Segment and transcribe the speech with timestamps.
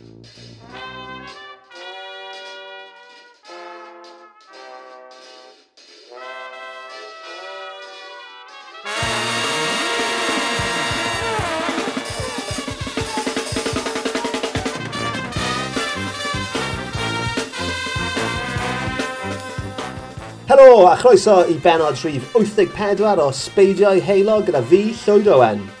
[0.00, 0.08] Helo
[20.88, 25.79] a chroeso i benod rhif 84 o Sbeidiau Heilog gyda fi, Llwyd Owen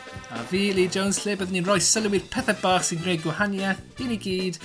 [0.50, 4.08] fi, Lee Jones, lle byddwn ni'n rhoi sylw i'r pethau bach sy'n gwneud gwahaniaeth i
[4.08, 4.56] ni gyd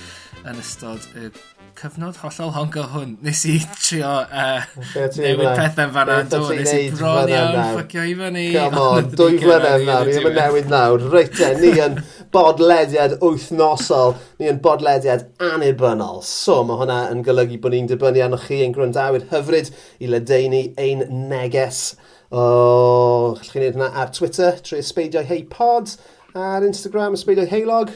[0.46, 1.28] yn ystod y
[1.76, 3.12] cyfnod hollol hongo hwn.
[3.22, 4.64] Nes i trio uh,
[4.96, 6.16] newid pethau fanna.
[6.30, 8.46] Do, nes i bron iawn ffocio i fyny.
[8.56, 11.06] Come on, dwy flynedd nawr, ni'n mynd newid nawr.
[11.12, 12.00] Reit e, ni yn
[12.34, 16.22] bodlediad wythnosol, ni yn bodlediad anibynnol.
[16.26, 20.66] So, mae hwnna yn golygu bod ni'n dibynnu arnoch chi ein gwrandawyr hyfryd i ledeini
[20.82, 21.92] ein neges
[22.34, 25.92] O, gallwch chi'n wneud hynna ar Twitter trwy ysbeidiau hei pod,
[26.34, 27.92] ar Instagram ysbeidiau heilog.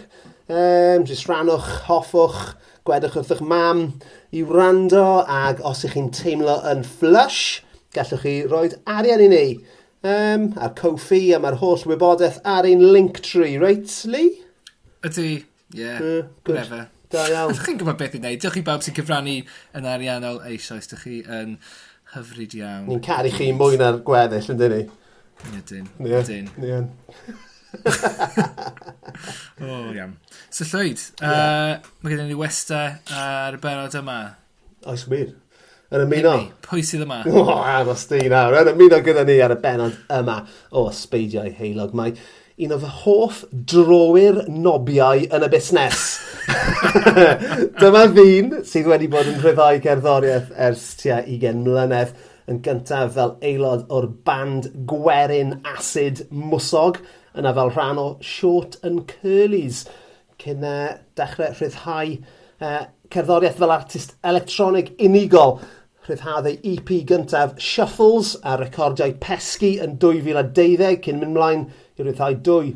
[0.50, 2.54] Um, ehm, jyst rannwch, hoffwch,
[2.86, 3.82] gwedwch wrth eich mam
[4.34, 7.64] i wrando ac os ych chi'n teimlo yn flush,
[7.96, 9.44] gallwch chi roed arian i ni.
[10.06, 14.38] Um, a'r coffi a mae'r holl wybodaeth ar ein link tree, reit, Lee?
[15.04, 15.44] Ydy, ie,
[15.82, 16.86] yeah, uh, whatever.
[17.10, 17.50] Da iawn.
[17.50, 18.40] Ydych chi'n gwybod beth i wneud?
[18.40, 19.40] Diolch chi bawb sy'n cyfrannu
[19.76, 20.86] yn ariannol eisoes.
[20.86, 21.56] Ydych chi yn...
[21.58, 22.88] Um Hyfryd iawn.
[22.90, 24.82] Ni'n caru chi mwy na'r gweddill, yn dyn ni?
[25.58, 26.50] Ydyn, ydyn.
[26.58, 26.90] Ydyn.
[29.62, 30.16] o, iawn.
[30.50, 31.30] So Llywyd, yeah.
[31.30, 32.80] uh, mae gen i westa
[33.14, 34.18] ar y berod yma.
[34.90, 35.30] Oes wir.
[35.90, 36.34] Yn ymuno.
[36.66, 37.20] Pwy sydd yma?
[37.30, 38.58] O, oh, aros di nawr.
[38.62, 40.40] Yn ymuno gyda ni ar y benod yma
[40.74, 41.94] o Sbeidiau Heilog.
[41.98, 42.14] Mae
[42.64, 46.02] un o fy hoff drowyr nobiau yn y busnes.
[47.80, 52.12] Dyma fi'n sydd wedi bod yn rhyddhau gerddoriaeth ers tua 20 mlynedd
[52.50, 57.00] yn gyntaf fel aelod o'r band Gwerin Acid Mwsog
[57.38, 59.84] yna fel rhan o Short and Curlies
[60.40, 65.60] cyn e, uh, dechrau rhyddhau uh, cerddoriaeth fel artist electronig unigol
[66.08, 71.66] rhyddhad ei EP gyntaf Shuffles a recordiau pesgi yn 2012 cyn mynd mlaen
[72.00, 72.74] i rhyddhau dwy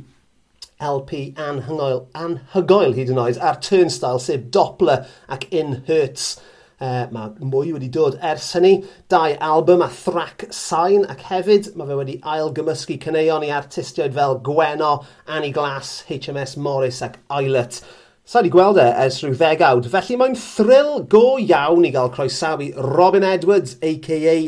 [0.85, 6.35] LP anhygoel, anhygoel hyd yn oed ar turnstile sef Doppler ac In Hertz.
[6.83, 8.75] Uh, mae mwy wedi dod ers hynny.
[9.09, 14.41] Dau album a thrac sain ac hefyd mae fe wedi ailgymysgu cyneuon i artistiaid fel
[14.45, 14.97] Gweno,
[15.31, 17.79] Annie Glass, HMS Morris ac Eilert.
[18.27, 22.73] Sa wedi gweld e ers rhyw ddegawd, felly mae'n thrill go iawn i gael croesawu
[22.97, 24.39] Robin Edwards, a.k.a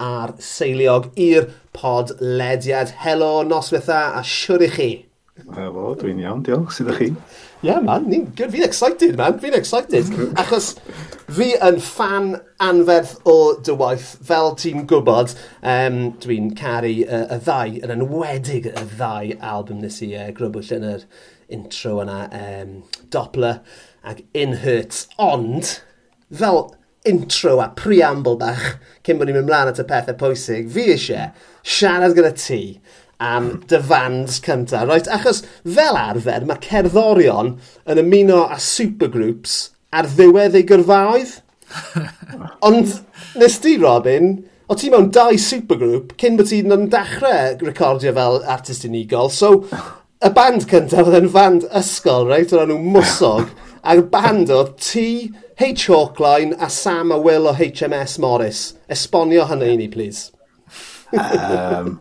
[0.00, 2.96] ar seiliog i'r podlediad.
[3.04, 4.90] Helo, noswetha, a siwr i chi.
[5.54, 6.74] Helo, dwi'n iawn, diolch.
[6.76, 7.10] Sydd chi?
[7.60, 8.06] Ie, yeah, man.
[8.36, 9.38] Fi'n excited, man.
[9.40, 10.08] Fi'n excited.
[10.40, 10.72] Achos
[11.30, 12.30] fi yn fan
[12.64, 15.34] anferth o dy waith, fel ti'n gwybod.
[15.60, 20.74] Um, dwi'n caru uh, y ddau, yn enwedig y ddau album nes i uh, grybwyll
[20.78, 21.06] yn yr
[21.52, 22.74] intro yna, um,
[23.12, 23.60] Doppler
[24.06, 25.04] ac Inhurt.
[25.20, 25.76] Ond,
[26.32, 26.64] fel
[27.08, 28.74] intro a preamble bach
[29.06, 31.30] cyn bod ni'n mynd mlaen at y pethau pwysig, fi eisiau
[31.64, 32.62] siarad gyda ti
[33.20, 35.08] am dy fans cyntaf, Right?
[35.08, 37.54] Achos fel arfer, mae cerddorion
[37.88, 39.58] yn ymuno a supergroups
[39.92, 41.36] ar ddiwedd ei gyrfaoedd.
[42.66, 42.96] Ond
[43.38, 44.32] nes ti, Robin,
[44.70, 49.30] o ti mewn dau supergroup cyn bod ti'n yn dechrau recordio fel artist unigol.
[49.34, 49.66] So,
[50.20, 52.54] y band cyntaf oedd yn band ysgol, reit?
[52.54, 53.52] Oedden nhw mwsog.
[53.80, 58.78] A'r band oedd ti, H Hawkline a Sam a Will o HMS Morris.
[58.88, 60.32] Esbonio hynny i ni, please.
[61.12, 62.00] um,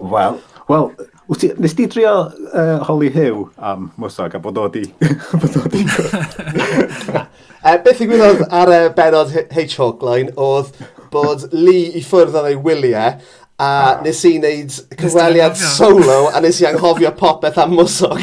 [0.00, 0.90] Wel, well,
[1.28, 4.82] nes di drio uh, Holly Hiw am Mwsog a bod o di...
[5.40, 5.84] bod o di...
[7.62, 10.74] uh, beth i gwybod ar y benod H-Hawkline oedd
[11.14, 13.14] bod Lee i ffwrdd ar ei wyliau
[13.56, 14.02] a oh.
[14.02, 18.22] nes i wneud cyfweliad solo a nes i anghofio popeth am mwsog.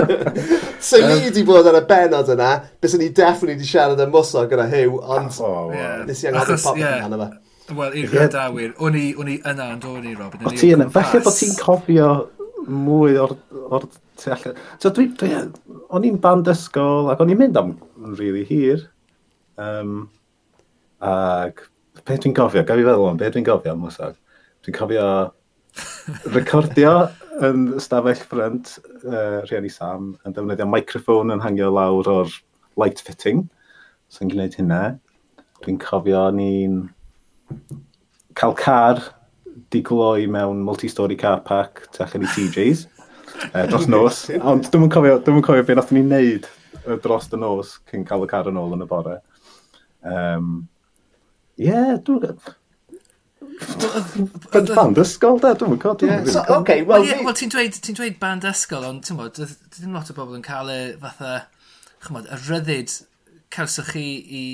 [0.86, 4.10] so um, ni wedi bod ar y benod yna, bys ni definitely wedi siarad am
[4.14, 6.00] mwsog gyda hyw, ond oh, yeah.
[6.08, 7.04] nes i anghofio popeth yeah.
[7.06, 7.28] am yma.
[7.76, 10.46] Wel, i'r gwrandawyr, o'n i, o'n i yna yn dod i Robin.
[10.46, 12.10] O ti yna, felly bod ti'n cofio
[12.66, 13.32] mwy o'r,
[13.70, 13.86] or
[14.18, 14.60] tu allan.
[14.82, 15.32] So, dwi, dwi,
[15.94, 17.72] o'n i'n band ysgol ac o'n i'n mynd am
[18.02, 18.86] rili really hir.
[19.62, 20.06] Um,
[21.02, 21.66] ac
[22.02, 24.14] beth dwi'n gofio, gaf i feddwl am, beth dwi'n gofio am mwsog?
[24.66, 25.08] Dwi'n cofio
[26.34, 26.92] recordio
[27.46, 28.72] yn stafell ffrant
[29.06, 32.32] uh, rhieni Sam yn defnyddio microphone yn hangio lawr o'r
[32.82, 33.44] light fitting.
[34.10, 34.80] So yn gwneud hynna.
[35.62, 36.80] Dwi'n cofio ni'n
[38.34, 39.04] cael car
[39.70, 42.88] di gloi mewn multi-story car park tu allan i TJ's
[43.52, 44.24] uh, dros nos.
[44.42, 46.50] Ond dwi'n cofio, dwi'n cofio beth nath ni'n neud
[47.06, 49.20] dros y nos cyn cael y car yn ôl yn y bore.
[50.02, 50.54] Um,
[51.54, 52.34] yeah, dwi'n...
[54.52, 55.54] Band band ysgol, da?
[55.56, 56.04] Dwi'n gwybod.
[56.06, 56.24] Yeah.
[56.28, 59.38] So, okay, well, well, yeah, well ti'n dweud, ti dweud band ysgol, ond ti'n bod,
[59.38, 61.32] ddim lot o bobl yn cael y fatha,
[62.04, 62.94] chymod, y ryddid
[63.54, 64.04] cawswch chi
[64.40, 64.44] i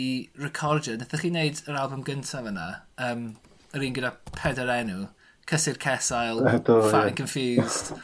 [0.40, 0.94] recordio.
[1.00, 2.68] Nethach chi wneud yr album gyntaf yna,
[3.08, 3.26] um,
[3.74, 5.06] yr un gyda pedair enw,
[5.50, 6.42] Cysur Cesail,
[6.92, 7.94] Fat and Confused,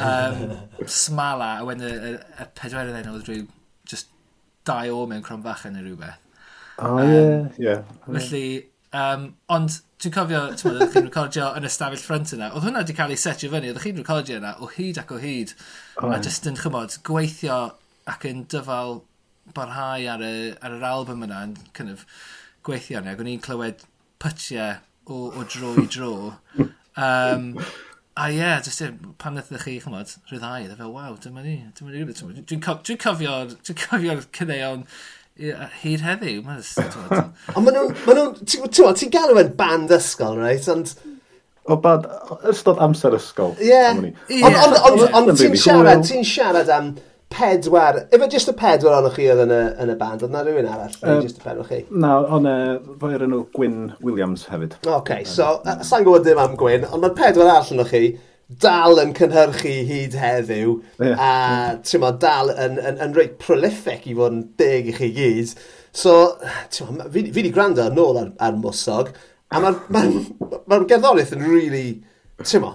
[0.00, 0.42] um,
[0.90, 3.44] Smala, a wedyn y, y, y pedwerydd enw oedd rhyw
[3.86, 4.10] just
[4.66, 6.22] dau o mewn cronfach yn y rhywbeth.
[6.78, 7.84] Oh, um, yeah, yeah.
[8.04, 12.50] Felly, Um, ond dwi'n cofio, ti'n meddwl, chi'n recordio yn y stafell ffrant yna.
[12.54, 15.20] Oedd hwnna wedi cael ei setio fyny, oedd chi'n recordio yna o hyd ac o
[15.20, 15.54] hyd.
[16.00, 17.58] Oh, a jyst yn, chymod, gweithio
[18.12, 19.00] ac yn dyfal
[19.56, 22.06] barhau ar, y, ar yr album yna yn kind of,
[22.66, 23.16] gweithio yna.
[23.16, 23.82] Ac o'n i'n clywed
[24.22, 26.12] pytiau o, o dro i dro.
[26.56, 27.50] Um,
[28.16, 31.92] a ie, yeah, jyst pan ddeth chi, chymod, rhyddhau, dda fel, waw, dyma ni, dyma
[31.92, 32.24] ni rhywbeth.
[32.48, 34.86] Dwi'n dwi cofio'r cyneuon
[35.36, 36.44] hyd heddiw.
[37.56, 38.38] Ond maen nhw'n...
[38.46, 40.70] Ti'n galw yn band ysgol, right?
[40.72, 40.94] Ond...
[41.66, 42.06] O bad,
[42.46, 43.56] ystod amser ysgol.
[43.58, 43.82] Ie.
[44.46, 46.94] Ond ti'n siarad, ti'n siarad am
[47.32, 50.44] pedwar, efe jyst y pedwar ohonoch chi oedd yn y, yn y band, oedd na
[50.46, 51.80] rhywun arall, uh, jyst y pedwar chi?
[51.90, 54.78] Na, ond uh, fo'i enw Gwyn Williams hefyd.
[54.84, 58.02] Oce, okay, so, uh, sa'n gwybod dim am Gwyn, ond mae'r pedwar arall yn chi,
[58.46, 61.18] dal yn cynhyrchu hyd heddiw yeah.
[61.18, 65.56] a ma, dal yn, yn, yn reit prolific i fod yn deg i chi gyd.
[65.96, 66.36] So,
[66.92, 69.10] ma, fi, fi wedi gwrando nôl ar, ar Mwsog
[69.50, 71.86] a mae'r ma, ma, ma gerddoriaeth yn really,
[72.42, 72.72] ti'n ma,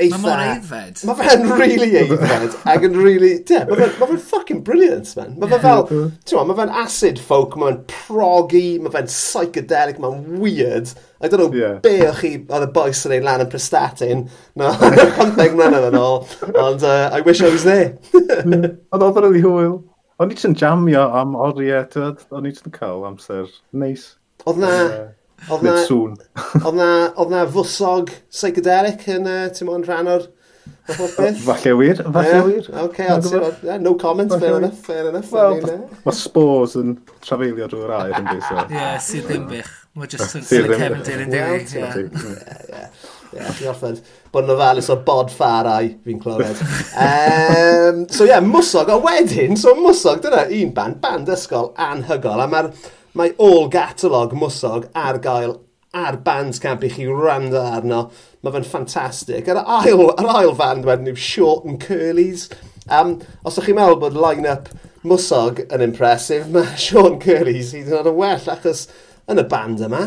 [0.00, 0.18] eitha...
[0.18, 1.04] Mae mor eiddfed.
[1.08, 3.32] Mae fe'n really eiddfed ac yn really...
[3.50, 5.36] Yeah, mae fe'n ma fe fucking brilliant, man.
[5.40, 5.86] Mae fe fel...
[5.90, 10.94] Ti'n ma, mae fe'n acid folk, mae fe'n proggy, mae fe'n psychedelic, mae'n weird.
[11.22, 11.78] I don't know yeah.
[11.84, 14.22] be o'ch chi, oedd y boes yn ei lan yn prestatyn,
[14.56, 16.22] no, 15 mlynedd yn ôl,
[16.56, 17.98] ond uh, I wish I was there.
[18.14, 18.64] Hmm.
[18.94, 19.76] Ond oedd yn rili hwyl.
[20.20, 24.14] O'n i ti'n jamio am oriau, tyd, o'n i ti'n cael amser neis.
[24.46, 24.72] Oedd na...
[25.48, 25.76] Oedd uh, na,
[26.66, 26.90] oedd na,
[27.20, 30.28] oedd na fwsog psychedelic yn, uh, ti'n mo'n rhan o'r
[30.90, 32.46] Falle wir, falle yeah.
[32.46, 32.66] wir.
[32.82, 32.98] OK,
[33.62, 35.30] yeah, no comments, fair enough, fair enough.
[35.32, 35.60] Well,
[36.04, 38.64] mae spores yn trafeilio drwy'r air yn bwysau.
[38.68, 39.79] Ie, sydd ddim bych.
[39.98, 42.04] Mae jyst yn sylw Kevin Dillon dwi.
[43.30, 43.96] Ie, ti'n orffen.
[44.30, 46.60] Bod yn ofalus o bod ffarau fi'n clywed.
[46.94, 49.58] um, so ie, yeah, mwsog o wedyn.
[49.58, 52.42] So mwsog, dyna un band, band ysgol anhygol.
[52.42, 52.70] A mae'r
[53.18, 55.56] mae all catalog mwsog ar gael
[55.90, 58.04] ar Bandcamp i chi rando arno.
[58.44, 59.50] Mae fe'n ffantastig.
[59.50, 62.46] Yr ail, yr ail band wedyn yw Short and Curlies.
[62.86, 64.70] Um, os ydych chi'n meddwl bod line-up
[65.02, 68.86] mwsog yn impresif, mae Sean Curlies hyd yn oed yn well achos
[69.30, 70.06] yn y band yma.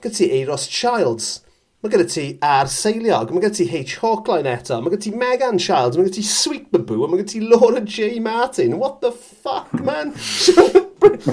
[0.00, 1.38] Gyda ti Eros Childs.
[1.80, 3.94] Mae gyda ti Ar Seiliog, mae gyda ti H.
[4.02, 7.06] Hawkline eto, mae gyda ti Megan Childs, mae gyda ti Sweet Baboo.
[7.08, 8.18] mae gyda ti Laura J.
[8.20, 8.76] Martin.
[8.78, 10.12] What the fuck, man?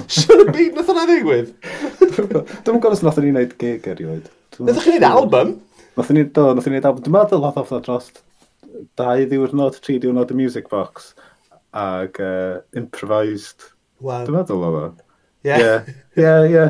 [0.08, 1.52] Siwr y byd nath yna ddigwydd.
[2.08, 4.32] Dwi'n gwybod os nath ni gwneud gig erioed.
[4.64, 5.54] Nath chi wneud album?
[6.00, 7.04] Nath ni, do, nath ni wneud album.
[7.04, 8.08] Dwi'n meddwl lot oedd dros
[8.96, 11.12] dau ddiwrnod, tri diwrnod y Music Box
[11.76, 13.74] ag uh, improvised.
[14.00, 14.24] Wow.
[14.24, 14.88] Dwi'n meddwl o dda.
[15.48, 15.98] Ie.
[16.24, 16.66] Ie, ie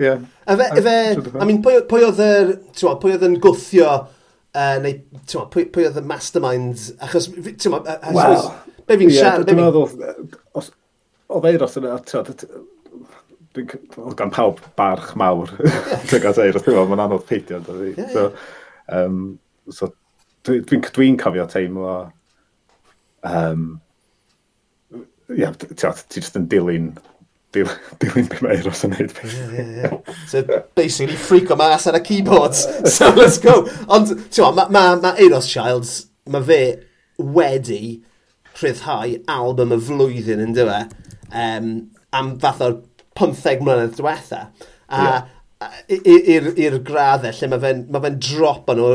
[0.00, 0.16] ie.
[0.46, 0.96] Efe, efe,
[1.40, 3.88] I mean, pwy, oedd yr, pwy oedd yn gwthio,
[4.56, 4.98] uh, neu,
[5.34, 7.82] ma, pwy, pwy oedd y mastermind, achos, ti'n ma,
[8.16, 8.48] well,
[8.88, 10.32] be fi'n siarad, be fi'n...
[10.58, 10.72] Os,
[11.32, 11.98] o feirws yna,
[13.56, 15.52] oedd gan pawb barch mawr,
[16.08, 17.60] ti'n gael eirws, ti'n mae'n anodd peidio,
[18.14, 18.28] so,
[18.96, 19.22] um,
[19.72, 19.92] so
[20.48, 21.96] dwi'n dwi, dwi cofio teimlo,
[23.28, 23.66] um,
[25.32, 26.92] ia, yeah, ti jyst yn dilyn
[27.52, 29.12] dilyn beth mae Eros yn neud.
[29.24, 30.14] Yeah, yeah, yeah.
[30.30, 30.42] So,
[30.78, 32.64] basically, freak o mas ar y keyboards.
[32.92, 33.66] So, let's go.
[33.92, 35.94] Ond, ti'n ma, ma, ma Eros Childs,
[36.32, 36.62] mae fe
[37.18, 37.82] wedi
[38.58, 40.80] rhyddhau album y flwyddyn yn dywe
[41.32, 41.68] um,
[42.16, 42.80] am fath o'r
[43.18, 44.46] 15 mlynedd diwetha.
[44.92, 45.28] A yeah.
[45.88, 48.92] i'r graddau lle mae fe'n ma fe drop yn nhw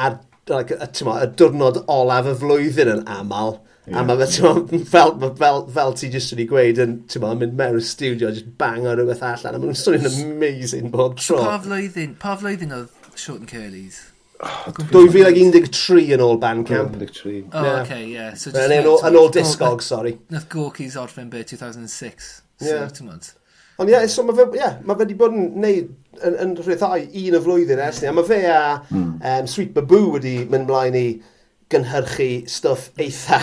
[0.00, 0.18] ar
[0.50, 3.58] like, y, y diwrnod olaf y flwyddyn yn aml
[3.90, 4.00] Yeah.
[4.00, 7.82] A mae fel, fel, fel, fel ti jyst wedi gweud yn, ti'n mynd mewn y
[7.82, 11.40] studio, just bang o rhywbeth allan, a mae'n swnio'n amazing bob tro.
[11.42, 13.98] Pa flwyddyn, pa flwyddyn oedd Short and Curly's?
[14.40, 16.94] 2013 yn ôl Bandcamp.
[16.94, 17.50] 2013.
[17.50, 17.80] Oh, yeah.
[17.82, 18.30] okay, yeah.
[18.38, 20.14] So yn, ôl, yn ôl Discog, sorry.
[20.30, 22.30] Nath Gorky's Orphan Bear 2006.
[22.60, 22.86] Yeah.
[22.88, 23.18] So.
[23.80, 25.90] Ond ie, yeah, so mae fe, yeah, ma fe wedi bod yn neud
[26.22, 29.12] yn, yn rhyddhau un y flwyddyn ers ni, a mae fe a mm.
[29.18, 31.04] um, Sweet Baboo wedi mynd mlaen i
[31.72, 33.40] gynhyrchu stwff eitha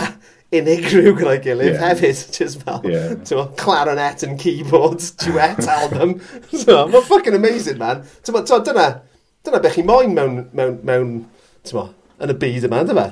[0.54, 1.84] unigryw gyda'i gilydd yeah.
[1.84, 2.22] hefyd.
[2.34, 3.14] Just fel, yeah.
[3.60, 6.18] clarinet and keyboard duet album.
[6.52, 8.04] so, Mae'n fucking amazing, man.
[8.24, 8.88] Tywa, tywa, dyna,
[9.44, 11.16] dyna beth chi moyn mewn, mewn, mewn
[11.68, 11.88] tywa,
[12.22, 13.08] yn y byd yma, dyma.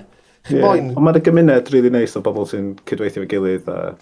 [0.47, 0.63] Yeah.
[0.63, 0.93] Moyn...
[0.95, 3.69] Ond mae'n y gymuned rili really neis nice o bobl sy'n cydweithio fe gilydd.
[3.73, 3.97] A...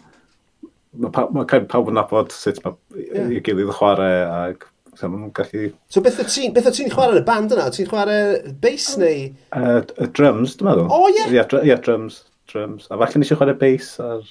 [0.95, 3.33] Mae pa, ma pawb yn nabod sut mae yeah.
[3.35, 5.73] i gilydd chwarae ac So, maen gallu...
[5.91, 7.65] So, beth o ti'n ti chwarae y band yna?
[7.75, 9.33] Ti'n chwarae bass neu...?
[9.51, 9.81] Uh,
[10.15, 10.87] drums, dwi'n meddwl.
[10.87, 11.25] O, oh, ie!
[11.35, 11.49] Yeah.
[11.51, 12.21] Ie, yeah, drums
[12.55, 12.89] drums.
[12.91, 14.25] A falle nes i chwarae bass ar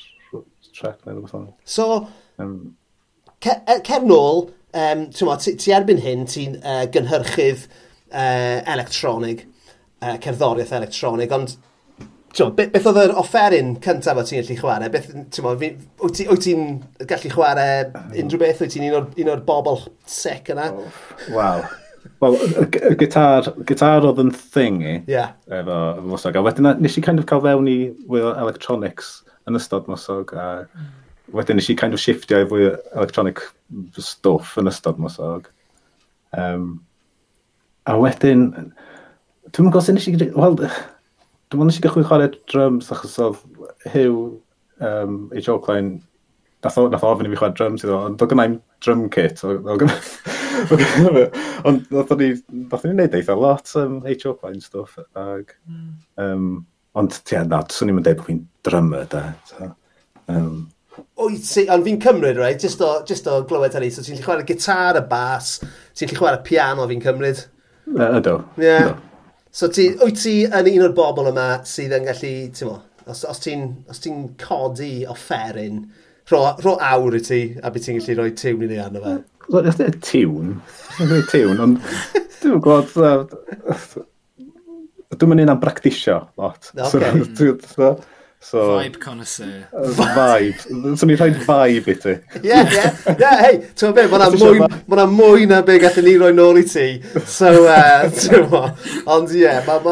[0.74, 1.50] track neu rhywbeth o'n.
[1.70, 1.88] So,
[2.42, 2.56] um,
[3.44, 9.46] cer, cer nôl, um, mo, ti, ti erbyn hyn, ti'n uh, gynhyrchydd uh, electronig,
[10.02, 11.56] uh, cerddoriaeth electronig, ond
[12.34, 14.90] Tio, beth, beth oedd yr offeryn cyntaf o ti'n gallu chwarae?
[14.90, 15.12] Beth,
[15.46, 16.56] mo, wyt ti'n ti
[17.12, 17.84] gallu chwarae
[18.24, 18.64] unrhyw beth?
[18.64, 20.72] Wyt ti'n un o'r, un or bobl sec yna?
[20.74, 20.88] Oh,
[21.36, 21.62] Waw.
[22.24, 24.94] Wel, y gitar, gitar oedd yn thing i.
[25.12, 25.34] Yeah.
[25.52, 26.38] Efo Mosog.
[26.40, 29.16] A wedyn nes i kind of cael fewn i fwy o electronics
[29.50, 30.34] yn ystod Mosog.
[30.36, 30.66] A
[31.36, 33.44] wedyn nes i kind of shiftio i fwy electronic
[33.98, 35.50] stuff yn ystod Mosog.
[36.38, 36.82] Um,
[37.90, 38.48] a wedyn,
[39.52, 40.16] dwi'n gwybod sy'n nes i...
[40.16, 43.44] Wel, dwi'n meddwl nes i gychwyn chwarae drums achos oedd
[43.94, 44.40] Hugh,
[44.84, 45.52] um, H.
[45.66, 45.96] Klein,
[46.64, 49.44] nath nath ofyn i fi chwarae drums iddo, ond oedd gynnau'm drum kit.
[51.68, 52.34] Ond nath ni,
[52.66, 54.98] nath ni'n neud eitha lot um, HO Plain stuff.
[55.20, 55.56] Ag,
[56.22, 56.66] um,
[57.00, 59.26] ond ti na, swn i'n dweud bod fi'n drummer da.
[59.50, 59.72] So,
[60.32, 60.54] um,
[61.18, 62.60] Wyt ti, ond fi'n cymryd, right?
[62.62, 65.56] Just o, just o glywed hynny, so ti'n lli chwarae gitar, y bas,
[65.98, 67.42] ti'n lli chwarae piano fi'n cymryd?
[67.90, 68.36] Ydw.
[68.62, 68.68] Ie.
[68.68, 68.94] Yeah.
[69.54, 72.80] So ti, wyt ti yn un o'r bobl yma sydd yn gallu, ti'n mo,
[73.10, 75.84] os, os ti'n ti codi offeryn,
[76.32, 79.18] rho, rho awr i ti, a byd ti'n gallu rhoi tiwn i ni arno fe?
[79.48, 80.56] Dwi'n dweud tiwn.
[80.98, 81.80] Dwi'n dweud tiwn, ond
[82.42, 83.30] dwi'n gwybod...
[85.14, 86.72] Dwi'n mynd i'n am bractisio lot.
[86.74, 87.24] Okay.
[87.70, 87.90] So,
[88.44, 89.68] So, vibe connoisseur.
[89.72, 90.98] Vibe.
[91.00, 92.16] so ni'n rhaid vibe i ti.
[92.42, 92.82] Ie, ie.
[93.14, 94.60] Ie, hei, ti'n gwybod, mae'na mwy,
[94.92, 96.84] ma mwy na be gallwn ni roi nôl i ti.
[97.24, 98.84] So, uh, ti'n gwybod.
[99.16, 99.88] Ond ie, yeah, mae'n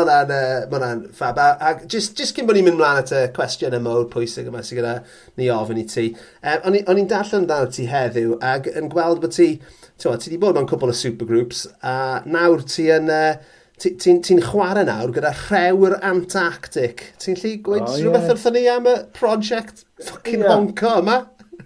[0.73, 3.81] ma ma A, a just, just cyn bod ni'n mynd mlaen at y cwestiwn y
[3.85, 4.97] mowr pwysig yma sy'n gyda
[5.39, 6.09] ni ofyn i ti.
[6.43, 9.53] Um, o'n i'n darllen dan ti heddiw ac yn gweld bod ti,
[9.95, 11.95] ti'n gwybod, ti wedi bod mewn cwbl o supergroups a
[12.27, 13.07] nawr ti yn...
[13.07, 17.07] Uh, ti'n ti, ti chwarae nawr gyda rhewr Antarctic.
[17.21, 18.35] Ti'n lli gweud oh, rhywbeth yeah.
[18.35, 20.53] wrthyn ni am y prosiect ffucking yeah.
[20.53, 21.17] honco yma?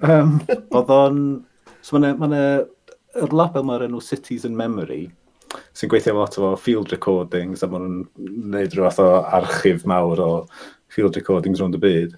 [0.01, 0.39] um,
[0.77, 1.21] oedd o'n...
[1.85, 5.05] So mae'n ma yr label mae'r enw Cities in Memory
[5.75, 10.29] sy'n gweithio lot o field recordings a maen nhw'n gwneud rhywbeth o archif mawr o
[10.91, 12.17] field recordings rhwng y byd.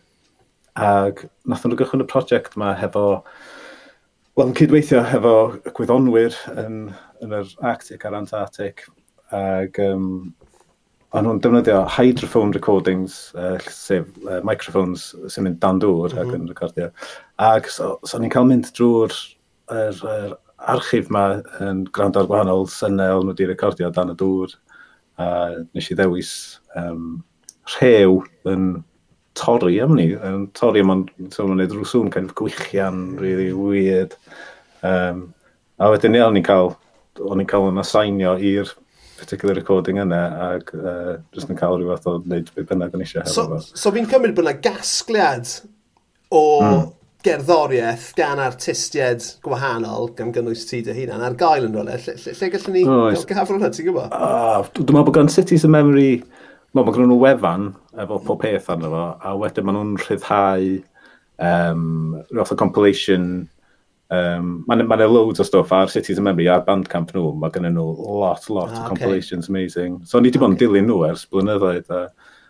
[0.87, 3.07] Ac nath nhw gychwyn y prosiect yma hefo
[4.37, 5.33] Wel, yn cydweithio hefo
[5.73, 6.75] gwyddonwyr yn,
[7.25, 8.83] yn yr Arctic a'r Antarctic,
[9.35, 10.33] Ac um,
[11.15, 16.21] o'n nhw'n defnyddio hydrophone recordings, uh, sef uh, microphones sy'n mynd dan dŵr mm -hmm.
[16.21, 16.41] ac mhm.
[16.41, 16.89] yn recordio.
[17.37, 19.15] Ac so, so ni'n cael mynd drwy'r
[19.71, 20.35] er, er
[20.73, 24.55] archif yma yn gwrando ar gwahanol synnau o'n nhw wedi recordio dan y dŵr.
[25.17, 25.27] A
[25.73, 26.31] nes i ddewis
[26.77, 27.23] um,
[27.75, 28.83] rhew yn
[29.37, 33.53] torri am ni, yn torri am ond, so ma'n neud sŵn kind of gwychian, really
[33.53, 34.15] weird.
[34.85, 35.33] Um,
[35.77, 36.73] a wedyn iawn ni'n cael,
[37.21, 38.71] o'n i'n cael yn asainio i'r
[39.19, 40.21] particular recording yna
[40.51, 43.25] ac uh, jyst yn cael rhyw fath o wneud beth bynnag yn eisiau.
[43.31, 45.51] So, so fi'n cymryd bod yna gasgliad
[46.33, 46.83] o mm.
[47.27, 51.97] gerddoriaeth gan artistiaid gwahanol gan gynnwys ti dy hunan ar gael yn rolau.
[51.97, 54.13] Lle, lle, lle gallwn ni oh, gael hwnna ti'n gwybod?
[54.13, 56.21] Uh, dwi'n meddwl bod gan Cities of Memory,
[56.73, 60.71] no, mae gen nhw wefan efo pob peth arno fo, a wedyn maen nhw'n rhyddhau
[61.49, 61.85] um,
[62.29, 63.31] rhywbeth o compilation
[64.13, 67.33] Um, Mae yna ma loads o stwff ar Cities of Memory ar Bandcamp nhw.
[67.41, 67.87] Mae gennym nhw
[68.21, 69.53] lot, lot ah, o compilations okay.
[69.53, 69.99] amazing.
[70.05, 70.65] So ni wedi bod yn okay.
[70.65, 71.91] dilyn nhw ers blynyddoedd.
[71.91, 72.07] A,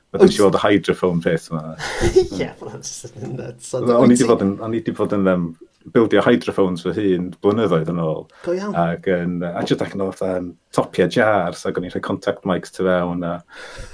[0.07, 1.73] Beth eisiau fod y hydrophone peth yma.
[2.39, 5.49] Ie, O'n i wedi bod yn um,
[5.91, 8.23] bildio hydrophones fy hun blynyddoedd yn ôl.
[8.45, 8.77] Go iawn.
[8.79, 12.47] Ac yn, a jyst ac yn oedd um, topia jars, ac o'n i'n rhoi contact
[12.47, 13.25] mics tu fewn.
[13.27, 13.33] A,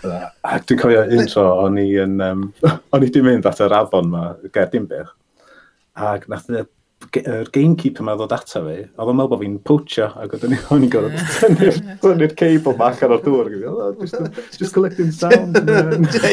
[0.05, 0.21] a,
[0.53, 4.11] ac dwi'n cofio un tro, o'n i'n um, o'n i wedi mynd at yr afon
[4.11, 5.13] yma, Ger Gerdimbych.
[6.13, 6.49] Ac nath
[7.21, 10.85] er gamekeeper mae ddod ato fi, oedd o'n meddwl bod fi'n poacher, ac oedd o'n
[10.85, 13.51] i'n gorfod tynnu'r cable bach ar o'r dŵr.
[13.69, 14.17] Oh, just,
[14.57, 15.57] just collecting sound.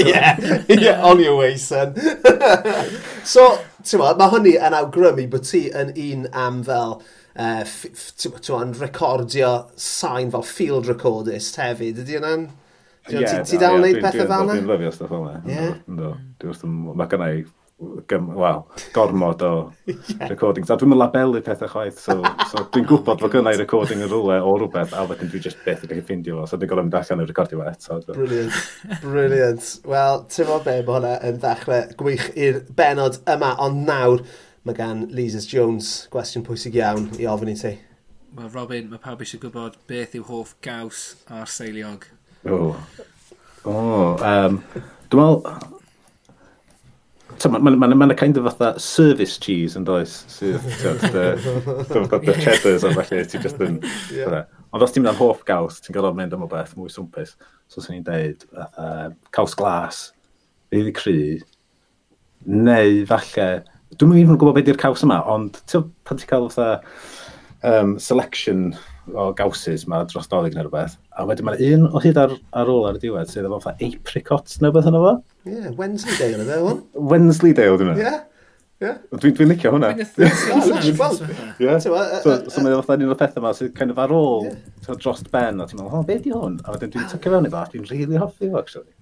[0.06, 1.92] yeah, yeah, on your way, son.
[3.34, 3.46] so,
[3.84, 7.62] ti'n ma, mae hynny yn awgrymu bod ti yn un am fel uh,
[8.24, 12.50] ti'n recordio sain fel field recordist hefyd, ydy yna'n...
[13.10, 14.54] Ti dal yn gwneud pethau fel yna?
[14.54, 16.12] Dwi'n lyfio stuff fel yna.
[16.94, 17.40] Mae gennau
[17.80, 20.28] wel, gormod o yeah.
[20.28, 20.70] recordings.
[20.70, 22.18] A dwi'n mynd labelu pethau chwaith, so,
[22.50, 25.86] so dwi'n gwybod fod gynnau recording yn rhywle o rhywbeth, a wedyn dwi'n just beth
[25.86, 27.98] ydych chi'n ffindio fo, so dwi'n gorau mynd allan i'r recordio fo eto.
[28.12, 28.60] Brilliant,
[29.04, 29.70] brilliant.
[29.88, 34.26] Wel, ti'n fawr be, mae hwnna yn ddechrau gwych i'r benod yma, ond nawr
[34.68, 37.74] mae gan Lises Jones gwestiwn pwysig iawn i ofyn i ti.
[38.36, 42.04] Wel, Robin, mae pawb eisiau gwybod beth yw hoff gaws a'r seiliog.
[42.44, 43.04] O, oh.
[43.64, 44.60] o oh, um,
[45.10, 45.79] dwi'n meddwl,
[47.40, 52.96] Mae'n ma, ma, ma, kind of fatha service cheese yn does, sydd dy cheddars o'n
[52.98, 53.78] felly, ti just yn...
[54.70, 57.32] Ond os ti'n mynd am hoff gaws, ti'n gorfod mynd am o beth mwy swmpus.
[57.72, 60.02] So, sy'n ni'n deud, uh, caws glas,
[60.68, 61.16] fydd y cry,
[62.44, 63.48] neu falle,
[63.96, 66.78] dwi'n mynd i'n gwybod beth yw'r caws yma, ond ti'n pan ti'n cael fatha
[67.72, 68.68] um, selection
[69.16, 72.70] o gawsys mae dros dolyg neu rhywbeth, a wedyn mae'n un o hyd ar, ar
[72.70, 75.20] ôl ar y diwedd sydd efo fatha apricots neu beth yna fo.
[75.48, 76.82] Yeah, Wednesday yna fe, hwn.
[77.12, 77.96] Wednesday day oedd hwnna?
[77.96, 78.18] Yeah.
[78.80, 78.96] Yeah.
[79.12, 79.92] Dwi'n dwi licio hwnna.
[81.60, 81.92] So
[82.64, 84.96] mae'n fatha un o'r pethau yma sydd kind of ar ôl yeah.
[85.00, 86.58] drost ben, a ti'n meddwl, oh, beth di hwn?
[86.64, 88.92] A wedyn dwi'n tycio fewn i fa, dwi'n rili hoffi fo, actually.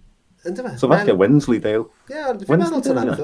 [0.79, 1.87] So falle Wensleydale.
[2.11, 3.15] Ie, dwi'n meddwl tynna'n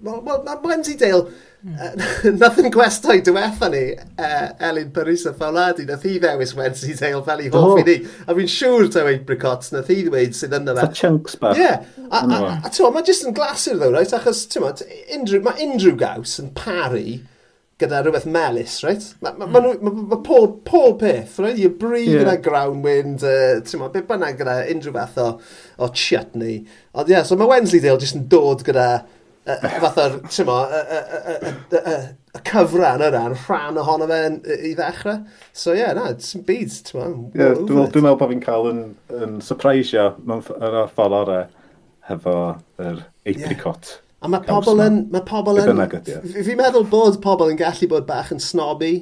[0.00, 1.28] Wel, well, mae Wensleydale...
[1.58, 1.74] Mm.
[2.38, 7.42] nath yn gwestau diwetha ni, uh, Elin Paris a Fawladi, nath hi ddewis Wensleydale fel
[7.42, 7.96] i hoff i ni.
[8.30, 10.86] A fi'n siŵr taw apricots nath hi ddweud sydd yna fe.
[11.00, 11.58] chunks bach.
[11.58, 11.64] Ie.
[11.66, 11.88] Yeah.
[12.12, 14.14] A, a, a, a mae jyst yn glasur ddo, right?
[14.14, 14.70] Achos, ti'n ma,
[15.18, 17.18] unrhyw, mae unrhyw gaws yn pari
[17.78, 19.10] gyda rhywbeth melus, right?
[19.22, 21.58] Mae ma, ma, ma, ma pob, pob peth, right?
[21.58, 22.32] Your brie yeah.
[22.32, 25.28] a ground wind, uh, ti'n ma, beth bynnag gyda unrhyw fath o,
[25.82, 26.60] o chutney.
[26.94, 28.90] Ond ie, yeah, so mae Wensleydale jyst yn dod gyda
[29.82, 34.18] fath o'r, ti'n mo, y cyfran yna'n rhan ohono fe
[34.68, 35.22] i ddechrau.
[35.52, 37.06] So ie, yeah, na, sy'n byd, ti'n mo.
[37.36, 38.82] Yeah, Dwi'n meddwl bod fi'n cael yn,
[39.18, 41.46] yn surprisio mewn ffordd orau
[42.08, 42.36] hefo
[42.82, 43.94] yr apricot.
[43.94, 44.04] Yeah.
[44.18, 45.04] A mae pobl yn...
[45.12, 45.84] Mae pobl yn...
[46.34, 48.96] Fi'n meddwl bod pobl yn gallu bod bach yn snobby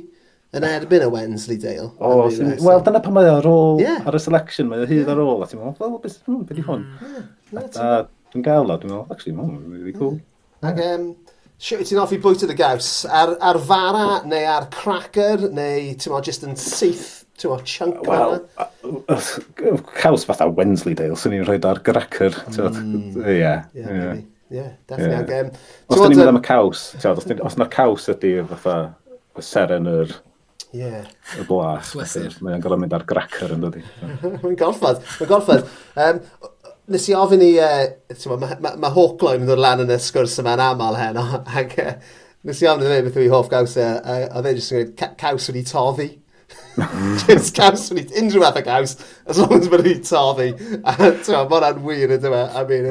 [0.57, 1.88] yn erbyn y Wensley Dale.
[1.99, 4.05] O, wel, dyna pan mae ar ôl, yeah.
[4.07, 6.65] ar y selection, mae o hyd ar ôl, a ti'n meddwl, wel, beth hmm, ydi
[6.67, 6.87] hwn?
[7.03, 7.26] Mm.
[8.33, 10.17] Dwi'n gael o, dwi'n meddwl, actually, mae'n really cool.
[10.66, 11.06] Ac um,
[11.62, 16.20] siwt ti'n offi bwyta dy gaws, ar, ar fara neu ar cracker neu ti'n mo
[16.25, 18.38] just yn syth ti'n mo chunk well,
[19.96, 22.37] caws fatha Wensleydale, sy'n ni'n rhoi ar cracker.
[22.56, 23.20] Mm.
[23.25, 23.54] Ie.
[23.76, 25.50] Ie, Ie, definitely.
[25.90, 28.78] Os da ni'n mynd am y caws, os na'r caws ydy fatha
[29.37, 30.12] y seren yr
[30.76, 31.06] yeah.
[31.37, 31.92] y blas,
[32.44, 33.82] mae'n gorfod mynd ar gracker yn dod i.
[34.44, 35.67] mae'n golffad, mae'n golffad.
[35.99, 36.23] Um,
[36.92, 40.38] nes i ofyn i, uh, mae ma, ma Hawkline yn dod lan yn y sgwrs
[40.42, 41.25] yma'n aml heno,
[41.60, 41.96] ac uh,
[42.46, 44.86] nes i ofyn i ddweud beth yw i hoff gaws, a a oedd jyst yn
[44.92, 46.08] gwneud caws wedi toddi.
[47.26, 48.96] Just caws wedi, unrhyw fath o gaws,
[49.26, 50.52] as long as wedi toddi.
[50.86, 52.90] A ti'n meddwl, mae'n wir yn dyma, a mi'n,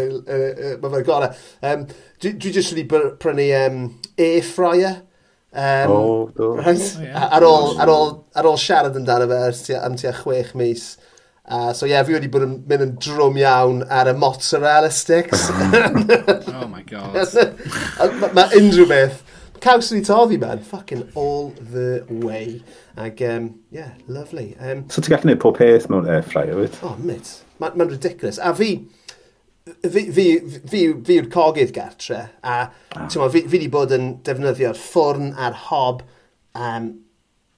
[0.84, 1.42] mae'n fe'n gorau.
[1.72, 2.88] Um, dwi, dwi jyst wedi
[3.22, 3.84] prynu um,
[4.20, 5.04] air fryer,
[5.56, 6.58] Um, oh, do.
[6.58, 6.76] Right?
[6.98, 7.30] Oh, yeah.
[7.32, 10.98] ar, ôl, ar, ôl, ar ôl siarad amdano fe am tua chwech mis,
[11.48, 14.90] Uh, so ie, yeah, fi wedi bod yn mynd yn drwm iawn ar y mozzarella
[14.90, 15.46] sticks.
[16.58, 17.14] oh my god.
[18.22, 19.22] mae ma unrhyw beth.
[19.62, 20.60] Caws ni toddi, man.
[20.60, 22.64] Fucking all the way.
[22.98, 24.56] Ag, um, yeah, lovely.
[24.60, 26.82] Um, so ti'n gallu gwneud pob peth mewn air fryer, wyt?
[26.86, 27.32] Oh, mit.
[27.62, 28.42] Mae'n ma ridiculous.
[28.42, 28.72] A fi,
[29.86, 32.24] fi, fi, fi, fi yw'r cogydd gartre.
[32.42, 33.06] A ah.
[33.06, 36.02] ma, fi, fi wedi bod yn defnyddio'r ffwrn a'r hob
[36.58, 36.92] um,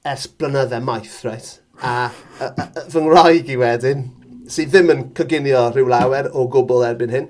[0.07, 1.57] es blynyddau maith, right?
[1.77, 2.09] A,
[2.41, 4.07] a, a, a fy ngwraig i wedyn,
[4.49, 7.27] sydd ddim yn coginio rhyw lawer o gwbl erbyn hyn,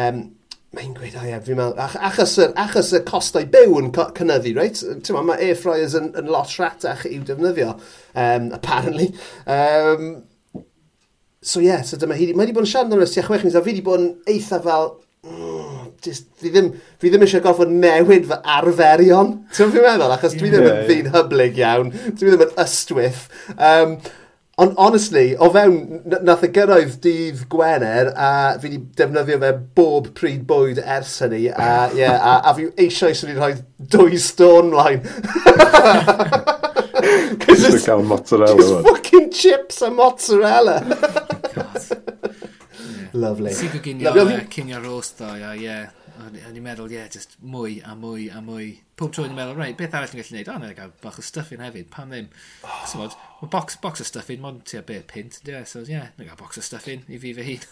[0.00, 0.22] um,
[0.74, 4.54] mae'n gweud, o ie, fi'n meddwl, ach, achos, y, achos y costau byw yn cynnyddu,
[4.58, 4.80] reit?
[5.06, 7.74] Ti'n mae air fryers yn, yn lot rhatach i'w defnyddio,
[8.18, 9.10] um, apparently.
[9.46, 10.08] Um,
[11.44, 13.54] so ie, yeah, so dyma hi, mae wedi bod yn siarad am ystia chwech mis,
[13.54, 14.94] a fi wedi bod yn eitha fel,
[15.28, 15.63] mm,
[16.04, 19.32] just, fi ddim, fi ddim eisiau gorfod newid fy arferion.
[19.54, 20.12] Ti'n fi'n meddwl?
[20.16, 21.16] Achos dwi ddim yeah, yn ddyn yeah.
[21.16, 21.94] hyblyg iawn.
[21.94, 23.24] Dwi ddim yn ystwyth.
[23.54, 23.96] Um,
[24.62, 25.78] ond honestly, o fewn,
[26.26, 31.48] nath y gyrraedd dydd Gwener a fi wedi defnyddio fe bob pryd bwyd ers hynny.
[31.50, 33.54] A, yeah, a, a fi eisiau sy'n rhoi
[33.96, 35.02] dwy stôn mlaen.
[37.44, 38.54] Cos it's, mozzarella.
[38.54, 40.78] it's fucking chips a mozzarella.
[43.14, 43.52] Lovely.
[43.54, 44.34] Sigo ginio, Lovely.
[44.34, 45.62] Uh, cinio rost ddo, ie.
[45.62, 45.92] Yeah.
[46.24, 48.68] O'n i'n meddwl, ie, yeah, just mwy a mwy a mwy.
[48.98, 50.50] Pob tro o'n i'n meddwl, reit, beth arall ni'n gallu gwneud?
[50.50, 52.26] O, na, gael bach o stuffing hefyd, pam ddim?
[52.66, 52.80] Oh.
[52.90, 53.06] So,
[53.40, 56.26] mae box, box o stuffing, mon ti a be pint, ie, so, ie, yeah, na
[56.26, 57.66] gael box o stuffing i fi fy hun.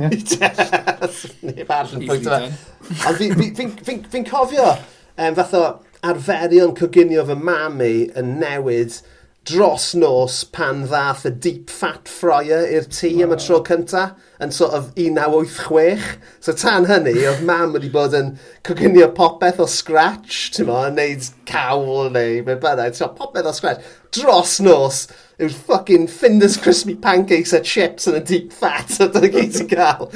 [1.50, 2.50] Neb arall yn pwynt yma.
[3.10, 4.68] Ond fi'n cofio,
[5.16, 5.64] um, fath o
[6.08, 9.00] arferion coginio fy mam i yn newid
[9.48, 13.22] dros nos pan ddath y deep fat fryer i'r tŷ wow.
[13.24, 14.02] am y tro cynta
[14.40, 16.18] yn sort of 1986.
[16.44, 18.34] So tan hynny, oedd mam wedi bod yn
[18.66, 23.54] coginio popeth o scratch, ti'n mo, yn neud cawl neu be bynnag, ti'n popeth o
[23.56, 23.88] scratch.
[24.16, 25.06] Dros nos,
[25.40, 29.72] yw'r fucking Finders Crispy Pancakes a chips yn y deep fat a dyna gyd ti'n
[29.72, 30.10] cael.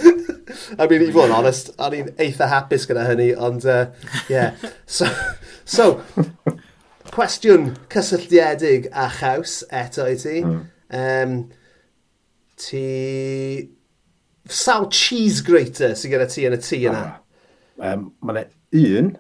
[0.77, 3.89] I mean, i fod yn honest, o'n i'n eitha hapus gyda hynny, ond, uh,
[4.29, 4.53] yeah.
[4.85, 5.09] So,
[5.65, 5.89] so
[7.15, 10.41] cwestiwn cysylltiedig a chaws eto i ti.
[10.45, 10.63] Mm.
[10.95, 11.37] Um,
[12.61, 12.87] ti...
[14.45, 17.05] Sawl cheese grater sy'n gyda ti yn y tŷ yna?
[17.05, 17.93] Ah.
[17.95, 19.15] Um, mae yna un,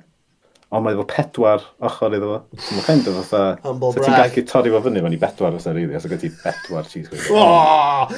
[0.74, 2.40] ond mae efo pedwar ochr iddo fo.
[2.66, 3.42] Mae'n kind of fatha...
[3.64, 4.04] Humble brag.
[4.04, 7.09] ti'n gallu torri fo fyny, mae'n i bedwar os rili, os ydych ti bedwar cheese
[7.09, 7.33] grater.
[7.38, 8.11] Oh!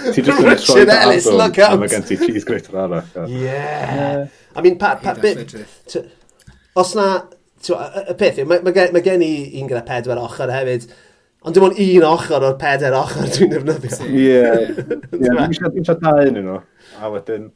[0.48, 1.78] Richard Ellis, look out!
[1.82, 3.30] Mae gen ti cheese grater arall.
[3.30, 4.26] Yeah.
[4.56, 5.54] I mean, pa, pa, bit...
[6.76, 7.10] Os na
[7.74, 10.86] y peth yw, mae ma gen, ma gen i un gyda pedwar ochr hefyd,
[11.46, 14.08] ond dim ond un ochr o'r pedwar ochr dwi'n defnyddio.
[14.10, 14.42] Ie,
[15.12, 16.58] dwi'n eisiau dau yn nhw,
[17.00, 17.48] a wedyn...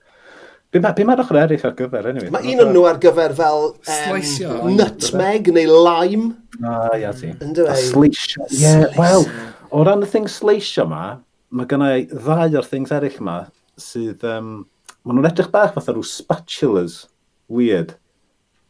[0.70, 2.30] Be mae'r ma ochr eraill ar gyfer, anyway?
[2.30, 6.28] Mae un o'n nhw ar gyfer fel um, nutmeg neu lime.
[6.62, 7.32] Ah, ia ti.
[7.34, 7.78] A e.
[7.88, 8.46] sleisio.
[8.54, 9.26] Ie, wel,
[9.74, 11.16] o ran y thing sleisio ma,
[11.50, 13.40] mae gennau ddau o'r things eraill ma
[13.78, 14.26] sydd...
[14.26, 14.60] Um,
[15.00, 17.06] Maen nhw'n edrych bach fatha rhyw spatulas
[17.48, 17.94] weird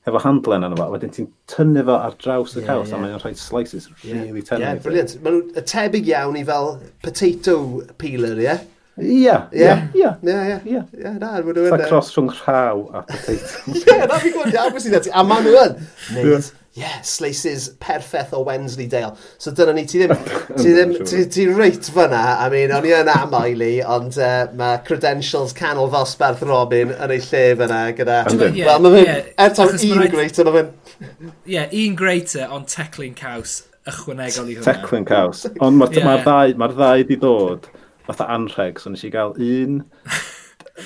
[0.08, 2.98] efo handlen yna fo, wedyn ti'n tynnu fo ar draws y yeah, caws, yeah.
[2.98, 4.22] a mae'n rhoi slices yeah.
[4.22, 4.66] really tender.
[4.66, 5.16] Yeah, brilliant.
[5.24, 6.70] Maen nhw'n tebyg iawn i fel
[7.04, 7.56] potato
[8.00, 8.48] peeler, ie?
[8.48, 8.68] Yeah?
[9.00, 10.08] Ia, ia, ia.
[10.22, 10.80] Ia, ia.
[10.96, 11.68] Ia, na, maen nhw'n...
[11.72, 11.88] Fa e.
[11.88, 13.60] cross rhwng rhaw a potato.
[13.76, 15.12] Ie, na, fi'n gwybod iawn beth sy'n dati.
[15.12, 15.76] A maen nhw'n...
[16.16, 19.16] Neis yeah, slices perffaith o Wensleydale.
[19.38, 20.14] So dyna ni, ti ddim,
[20.60, 24.44] ti ddim, ti, ti reit fyna, I mean, o'n i yn amael i, ond uh,
[24.58, 28.20] mae credentials canol ddosbarth Robin yn ei lle fyna gyda...
[28.30, 28.54] Wel,
[28.86, 30.14] mae fe'n, er taw un rhaid...
[30.14, 31.34] greater, mae fe'n...
[31.50, 34.66] Ie, un greater, ond teclyn caws ychwanegol i hwnna.
[34.68, 36.06] Teclyn caws, ond mae'r yeah.
[36.06, 37.70] ma ddau, ma ddau di dod
[38.06, 39.82] fatha anrheg, so nes i gael un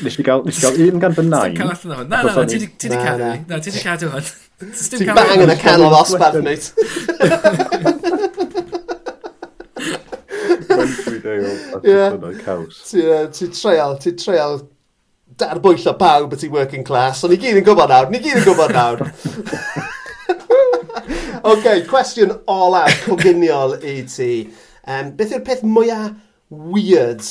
[0.03, 1.55] Nes i gael, nes i gael un gan fy nain.
[1.59, 3.31] Na, na, na, ti di cadw.
[3.49, 4.25] Na, ti di cadw hwn.
[4.65, 6.69] Ti'n bang yn y can o ddosbarth, mate.
[13.35, 14.63] Ti'n treol, ti'n treol
[15.39, 18.47] darbwyllo pawb beth i working class, ond ni gyd yn gwybod nawr, ni gyd yn
[18.47, 19.03] gwybod nawr.
[21.51, 24.31] OK, cwestiwn olaf cogyniol i ti.
[24.87, 26.15] Um, beth yw'r peth mwyaf
[26.55, 27.25] weird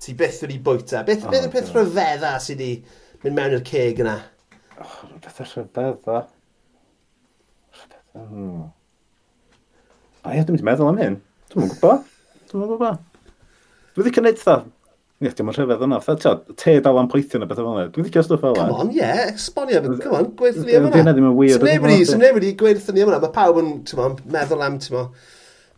[0.00, 1.04] ti byth wedi bwyta.
[1.06, 2.72] Beth, oh, beth yw'r peth rhyfedda sydd wedi
[3.24, 4.16] mynd mewn i'r ceg yna?
[4.80, 6.18] Oh, beth yw'r rhyfedda?
[7.76, 8.34] Rhyfedda...
[10.20, 11.16] A ie, dwi'n mynd i meddwl am hyn.
[11.52, 12.04] Dwi'n mynd gwybod.
[12.50, 13.08] Dwi'n mynd gwybod.
[13.90, 14.56] Dwi wedi cynnig dda.
[15.20, 15.98] Ie, dwi'n rhyfedd yna.
[16.04, 17.90] Fytha, te dal am poethio na beth fel yna.
[17.92, 18.70] Dwi'n ddicio stwff fel yna.
[18.70, 19.82] Come on, ie, yeah, Esbonio.
[20.00, 20.94] Come on, gweithio ni am yna.
[20.96, 22.06] Dwi'n ddim yn wir.
[22.08, 23.20] Sneb wedi gwerthu ni am yna.
[23.20, 23.74] Mae pawb yn
[24.32, 24.96] meddwl am, ti'n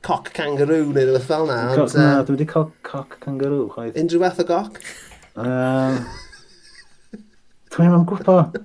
[0.06, 1.60] coc kangaroo neu rhywbeth fel na.
[1.76, 3.98] Coc, na, um, dwi wedi coc, coc kangaroo, chwaith.
[4.00, 4.80] Unrhyw beth o goc?
[5.36, 6.02] Um,
[7.72, 8.58] Dwi'n meddwl gwybod.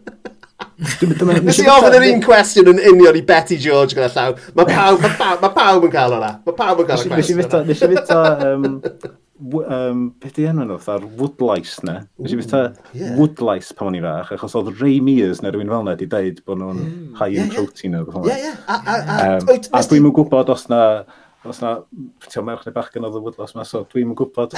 [0.77, 4.33] Nes i ofyn yr un cwestiwn yn union i Betty George gyda llaw.
[4.57, 6.33] Mae pawb, ma pawb, ma pawb yn cael hwnna.
[6.45, 7.69] Mae pawb yn cael y cwestiwn.
[7.69, 8.19] Nes i fita,
[9.37, 11.99] um, beth i enw nhw, ar woodlice na.
[12.21, 12.63] Nes i fita
[12.97, 13.13] yeah.
[13.19, 16.41] woodlice pan o'n i fach, achos oedd Ray Mears neu rhywun fel na wedi dweud
[16.49, 17.07] bod nhw'n hmm.
[17.21, 18.03] high in protein yeah.
[18.03, 18.27] o beth.
[18.33, 18.57] Ie, ie.
[18.65, 19.05] A, dwi'n a,
[19.37, 21.73] um, a, a, a, os na,
[22.27, 24.55] ti'n merch neu bach oedd y woodlos ma, so dwi'n gwybod.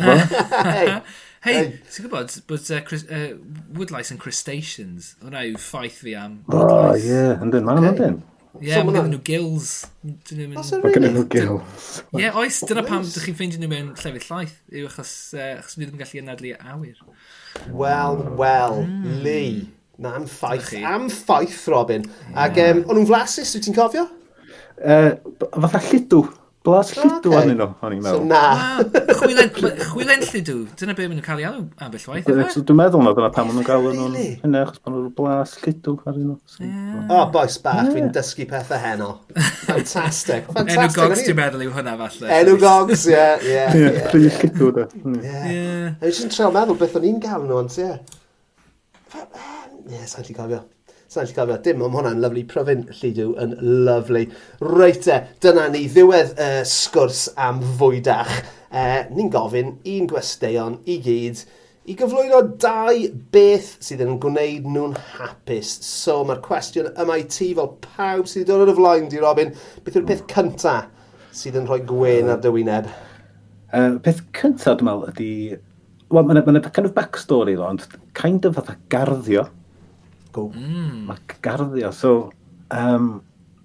[0.00, 1.00] Hei,
[1.44, 3.34] hey, ti'n gwybod bod uh, Chris, uh,
[3.76, 6.78] woodlice and crustaceans, hwnna yw ffaith fi am woodlice.
[6.78, 8.22] Oh, ie, yeah, yndyn, mae'n yndyn.
[8.62, 9.70] Ie, mae gennyn nhw gills.
[10.06, 11.86] Mae gennyn nhw gills.
[12.14, 15.74] Ie, oes, dyna pam ydych chi'n ffeindio nhw mewn llefydd llaeth, yw achos, uh, achos
[15.74, 17.00] fi ddim yn gallu anadlu awyr.
[17.82, 19.16] Wel, wel, mm.
[19.26, 19.64] Lee.
[19.98, 20.70] Na, am ffaith.
[20.86, 22.06] Am ffaith, Robin.
[22.06, 22.44] Yeah.
[22.46, 24.06] Ac um, o'n nhw'n flasus, wyt ti'n cofio?
[24.80, 25.12] Uh,
[25.60, 26.24] fatha lludw.
[26.64, 27.36] Blas lludw okay.
[27.36, 28.22] arnyn nhw, o'n i'n meddwl.
[28.22, 28.38] So, na.
[28.56, 30.22] Wow, chwilen, chwilen.
[30.80, 32.30] Dyna beth maen nhw'n cael ei alw ambell waith.
[32.32, 32.46] E?
[32.56, 35.98] Dwi'n meddwl na dyna pan maen nhw'n gael nhw'n hynny, achos pan nhw'n blas lludw
[36.08, 36.38] arnyn nhw.
[37.04, 39.10] O, oh, boes bach, fi'n dysgu pethau heno.
[39.66, 40.48] Fantastic.
[40.56, 40.80] Fantastic.
[40.80, 42.32] Enw gogs dwi'n meddwl yw hwnna falle.
[42.38, 43.26] Enw gogs, ie.
[43.44, 44.86] Ie, pryd lludw da.
[45.04, 45.64] Ie.
[46.00, 46.36] Eisiau'n mm.
[46.38, 47.92] trio meddwl beth o'n i'n gael nhw, ond ie.
[49.92, 50.64] Ie, sa'n ti cofio.
[51.12, 53.50] Sa'n eisiau cofio dim, ond hwnna'n lyflu pryfyn llidw yn
[53.86, 54.22] lyflu.
[54.64, 58.32] Reite, dyna ni ddiwedd y uh, sgwrs am fwydach.
[58.74, 61.44] Uh, ni'n gofyn un gwesteion i gyd
[61.84, 63.00] i gyflwyno dau
[63.34, 65.74] beth sydd yn gwneud nhw'n hapus.
[65.84, 69.20] So mae'r cwestiwn yma i ti fel pawb sydd wedi dod ar y flaen di
[69.20, 69.52] Robin,
[69.84, 70.30] beth yw'r peth hmm.
[70.32, 72.88] cyntaf sydd yn rhoi gwen ar dywyneb?
[73.68, 75.60] Uh, e, peth cyntaf dwi'n meddwl ydy...
[76.14, 77.84] Wel, mae'n ma kind of backstory, ond
[78.16, 79.44] kind of fatha garddio
[80.34, 81.04] go mm.
[81.08, 81.92] Mae garddio.
[81.94, 82.32] So,
[82.74, 83.12] um,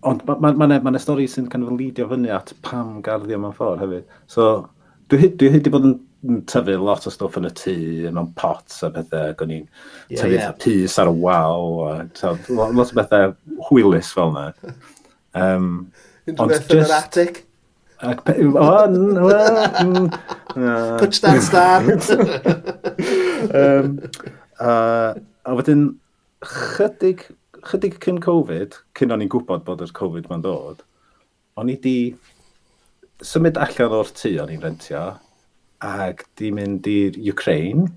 [0.08, 3.00] ond mae'n ma, ma, ma, ma, ma stori sy'n kind of leidio fyny at pam
[3.06, 4.06] garddio mewn ffordd hefyd.
[4.32, 4.52] So,
[5.12, 5.98] dwi, dwi wedi bod yn
[6.50, 7.76] tyfu lot o stwff yn y tŷ,
[8.12, 10.56] mewn pots a bethau, ac o'n i'n yeah, tyfu yeah.
[10.62, 13.36] pys ar y wal, a so, lot o bethau
[13.70, 14.74] hwylus fel yna.
[15.38, 15.70] Um,
[16.28, 17.46] Unrhyw beth yn yr attic?
[18.00, 19.00] Ac, o, wel,
[19.84, 20.12] mm.
[21.00, 21.88] Touchdown star!
[23.60, 23.98] um,
[24.60, 25.90] uh, a wedyn,
[26.46, 27.26] chydig,
[27.68, 30.84] chydig cyn Covid, cyn o'n i'n gwybod bod yr Covid ma'n dod,
[31.60, 31.98] o'n i di
[33.26, 35.06] symud allan o'r tŷ o'n i'n rentio,
[35.84, 37.90] ac di mynd i'r Ukraine,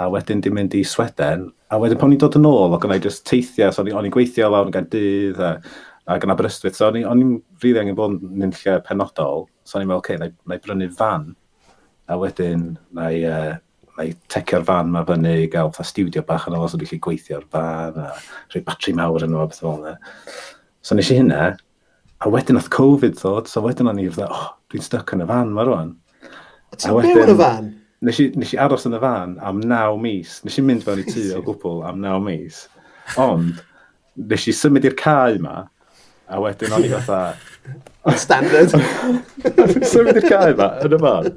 [0.00, 2.86] a wedyn di mynd i Sweden, a wedyn pan o'n i'n dod yn ôl, ac
[2.88, 5.52] o'n i'n just teithio, so o'n i'n gweithio lawr yn Gaerdydd, a
[6.12, 9.92] ac yn Aberystwyth, so o'n i'n rili angen bod yn lle penodol, so o'n i'n
[9.92, 11.28] meddwl, oce, okay, na i brynu fan,
[12.08, 13.52] a wedyn na i uh,
[13.98, 17.44] mae tecio'r fan ma fyny i gael fatha studio bach yn os ydw i'n gweithio'r
[17.52, 19.96] fan a rhoi batri mawr yn o beth fel yna.
[20.82, 21.52] So nes i hynna,
[22.22, 25.28] a wedyn oedd Covid ddod, so wedyn o'n i fydda, oh, dwi'n stuck yn y
[25.28, 25.92] fan ma rwan.
[26.72, 27.70] A ti'n byw yn y fan?
[28.02, 30.40] Nes i, nes i aros yn y fan am naw mis.
[30.46, 32.64] Nes i mynd fewn i tŷ o gwbl am naw mis.
[33.20, 33.60] Ond,
[34.18, 35.60] nes i symud i'r cae ma,
[36.32, 37.24] a wedyn o'n i fatha...
[38.18, 38.72] Standard.
[39.92, 41.34] symud i'r cae ma, yn y fan.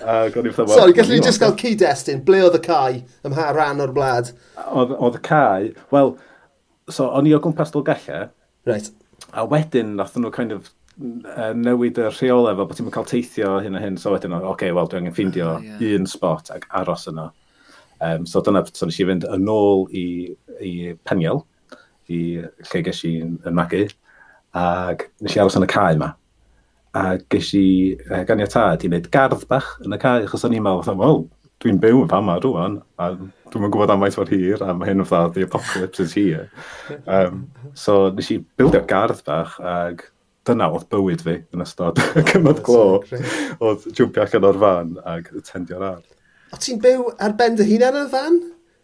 [0.00, 2.24] Sorry, gallwn ni just gael cyd-destun.
[2.26, 4.32] Ble oedd y cae ym mha ran o'r blad?
[4.72, 6.14] Oedd y cae, wel,
[6.90, 8.28] so o'n i o gwmpas Dolgella.
[8.68, 8.90] Right.
[9.36, 13.58] A wedyn, nath nhw kind of uh, newid y rheolau fel bod ti'n cael teithio
[13.64, 13.98] hyn a hyn.
[14.00, 15.98] So wedyn, oce, okay, wel, dwi'n angen ffeindio uh, yeah.
[15.98, 17.30] un spot ac aros yno.
[18.00, 20.04] Um, so dyna, so nes i fynd yn ôl i,
[20.64, 20.72] i
[21.04, 21.42] Peniel,
[22.08, 23.84] i lle ges i'n magu,
[24.56, 26.14] ac nes i aros yn y cae yma
[26.96, 27.66] a ges i
[28.10, 31.22] uh, ganiatad i wneud gardd bach yn y cae, achos o'n i'n meddwl, wel,
[31.60, 34.90] dwi'n byw yn fama rwan, a dwi'n yn gwybod am waith o'r hir, a mae
[34.90, 36.48] hyn o fatha, the apocalypse is here.
[37.04, 40.06] Um, so, nes i bildio gardd bach, ac
[40.48, 42.86] dyna oedd bywyd fi yn ystod oh, y cyfnod glo,
[43.60, 46.06] oedd jwmpio allan o'r fan ac tendio'r ar.
[46.50, 48.40] O ti'n byw ar ben dy hunan yn y fan?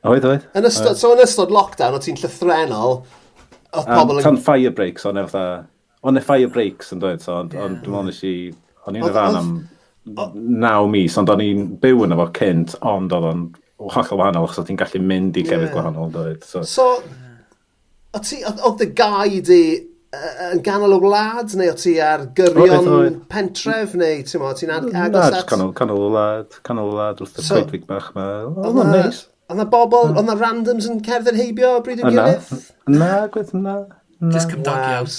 [0.06, 0.44] Oedd, oedd.
[0.54, 3.00] Yn ystod, so yn ystod lockdown, o ti'n llythrenol,
[3.72, 4.26] oedd pobl yn...
[4.28, 5.46] Tan fire breaks, o'n efo
[6.04, 8.36] Ond effa fire breaks yn dweud, so, ond on, dwi'n meddwl nes i...
[8.86, 9.54] O'n i'n y fan am
[10.06, 13.46] naw mis, ond o'n i'n byw yn efo cynt, ond oedd o'n
[13.82, 16.46] hollol wahanol, achos ti'n gallu mynd i llefydd gwahanol, dweud.
[16.46, 16.86] So, so
[18.14, 19.62] oedd dy gai di
[20.52, 25.26] yn ganol o wlad, neu o ti ar gyrion pentref, neu ti'n mo, ti'n agos
[25.26, 25.56] at...
[25.58, 28.26] Na, canol o wlad, canol o wlad, wrth y so, coedwig bach ma.
[28.46, 29.24] Oedd o'n neis.
[29.50, 30.20] Oedd na bobl, hmm.
[30.20, 32.52] oedd na randoms yn cerdded heibio o bryd yn gilydd?
[32.94, 33.80] Na, gwyth na.
[34.32, 35.18] Just cymdogiaws.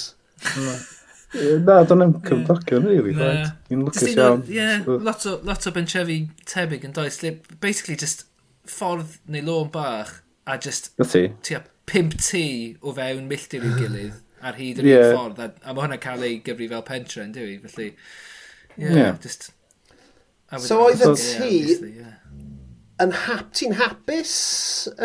[1.66, 3.50] Na, do'n i'n cymdogion really, right?
[3.68, 4.44] I'n lwcus iawn.
[4.48, 4.68] Ie,
[5.04, 7.20] lot o, lot o bentrefi tebyg yn does.
[7.60, 8.24] Basically, just
[8.68, 10.94] ffordd neu lôn bach a just...
[10.96, 11.26] Ti.
[11.44, 12.46] Tia pimp tŷ
[12.80, 15.12] o fewn milltir i'w gilydd ar hyd yr yeah.
[15.12, 15.42] ffordd.
[15.44, 17.58] A, a mae hwnna cael ei gyfri fel pentre, yn dwi?
[17.66, 17.92] Felly,
[18.76, 19.14] yeah, yeah.
[19.20, 19.50] just...
[20.64, 21.52] So oedd y tŷ
[23.02, 24.32] yn hap, ti'n hapus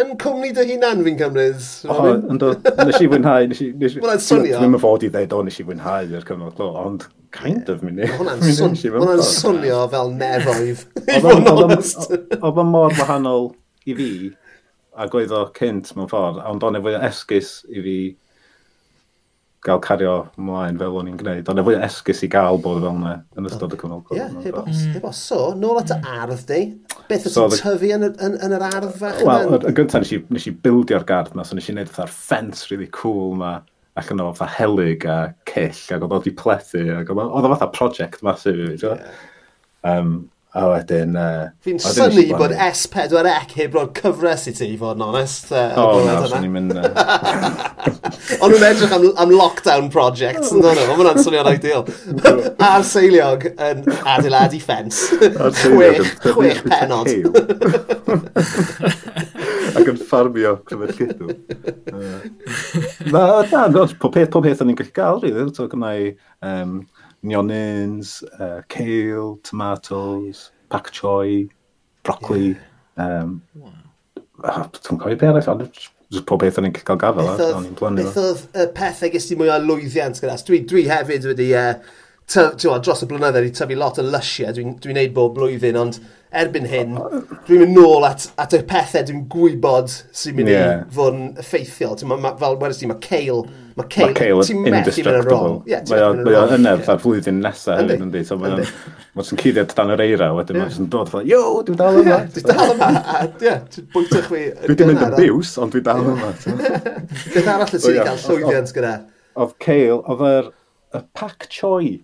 [0.01, 1.65] yn cwmni dy hunan fi'n cymryd?
[1.85, 2.53] O, oh, ynddo,
[2.87, 3.69] nes i fwynhau, nes i...
[3.77, 4.61] Nes, Wel, swnio.
[4.61, 8.01] Dwi'n fod i ddeud, o, nes i fwynhau i'r cyfnod glo, ond kind of, mynd
[8.05, 8.09] i.
[8.17, 8.41] Hwna'n
[9.27, 12.09] swnio fel nefoedd, i fod yn onest.
[12.39, 13.51] Oedd o'n mor wahanol
[13.85, 14.09] i fi,
[14.97, 17.97] a gweud o cynt mewn ffordd, ond o'n efo esgus i fi
[19.63, 21.49] gael cario ymlaen fel o'n i'n gwneud.
[21.51, 24.57] Ond efo esgus i gael bod fel yna yn ystod y cyfnod Ie, yeah, heb
[24.59, 24.95] os, mm.
[24.97, 25.21] heb os.
[25.29, 26.17] So, nôl at y mm.
[26.19, 26.61] ardd di,
[27.09, 29.37] beth so, ti'n tyfu yn, yn, yn, yr ardd fach yna?
[29.47, 32.11] Wel, yn gyntaf nes i, nes i bildio'r gardd yma, so nes i wneud fatha'r
[32.11, 33.53] ffens really cool yma
[33.99, 35.17] ac yno fatha helig a
[35.49, 38.89] cyll ac oedd oedd i plethu ac oedd oedd fatha project masif i fi.
[38.89, 39.17] Yeah.
[39.83, 40.13] Um,
[40.53, 41.15] A wedyn...
[41.17, 45.47] Uh, Fi'n syni bod S4C heb roed cyfres i ti, i fod yn onest.
[45.49, 46.75] Uh, o, oh, na, swn i'n mynd...
[48.43, 50.85] Ond nhw'n edrych am, am lockdown projects, yn dod nhw.
[50.93, 51.87] Ond hwnna'n swnio'n ideal.
[52.69, 53.81] A'r seiliog yn
[54.13, 55.01] adeiladu ffens.
[55.63, 57.09] chwech, chwech penod.
[59.73, 61.33] Ac yn ffarmio cryfed llydw.
[63.09, 65.33] Na, na, pob peth, pob peth o'n i'n gallu gael, rili.
[65.39, 65.57] Really.
[65.57, 66.13] So, gynnau
[66.45, 66.83] um,
[67.23, 71.47] nionins, uh, kale, tomatoes, oh, pak choi,
[72.03, 72.53] broccoli.
[72.97, 73.23] Yeah.
[73.23, 73.73] Um, wow.
[74.43, 77.25] Ah, Dwi'n cofio beth arall, ond Just pob beth o'n i'n cael gafel.
[77.97, 80.35] Beth oedd y pethau gys ti mwy o lwyddiant gyda?
[80.45, 81.71] Dwi, dwi hefyd wedi uh,
[82.31, 85.97] tywa, dros y blynydde wedi tyfu lot o lysiau dwi'n dwi neud bob blwyddyn, ond
[86.33, 86.95] erbyn hyn,
[87.45, 90.79] dwi'n mynd nôl at, at y pethau dwi'n gwybod sy'n mynd yeah.
[90.81, 91.97] i fod yn effeithiol.
[92.09, 93.43] Ma, ma, fel wedi si, mae ceil,
[93.77, 95.59] mae ceil, ma ceil ti'n methu mynd yn wrong.
[95.91, 96.05] Mae
[96.39, 98.23] o'n ynydd ar flwyddyn nesaf hefyd, yndi.
[98.25, 98.63] So mae'n
[99.13, 100.71] ma cuddiad dan yr eira, wedyn yeah.
[100.71, 102.21] mae'n dod fel, yo, dwi'n dal yma.
[102.33, 104.45] Dwi'n dal yma, a ie, bwytych fi.
[104.63, 106.31] Dwi wedi mynd yn biws, ond dwi'n dal yma.
[106.39, 108.95] Beth arall y sy'n cael llwyddiant gyda?
[109.43, 110.49] Oedd ceil, oedd
[110.93, 111.99] y pac choi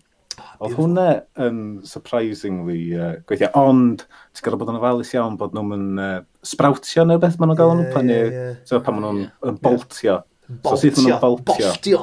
[0.60, 1.06] Oedd hwnna
[1.39, 4.02] yn surprisingly uh, gweithio, ond
[4.36, 7.72] ti'n gwybod bod yn ofalus iawn bod nhw'n uh, sprawtio neu beth maen nhw'n gael
[7.80, 8.58] nhw pan, yeah, yeah.
[8.67, 10.17] so, pan maen nhw'n boltio.
[10.65, 12.02] Boltio, boltio.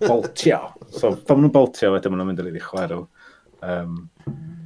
[0.00, 0.60] Boltio.
[0.94, 3.02] So, pan maen nhw'n boltio, wedyn maen nhw'n mynd i'r iddi chwerw.
[3.64, 3.98] Um,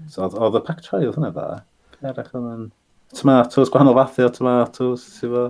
[0.06, 1.62] so, oedd y pac troi oedd hwnna dda.
[1.98, 2.68] Perach oedd yn
[3.18, 5.48] tomatoes, gwahanol fathau o tomatoes, sy'n fo.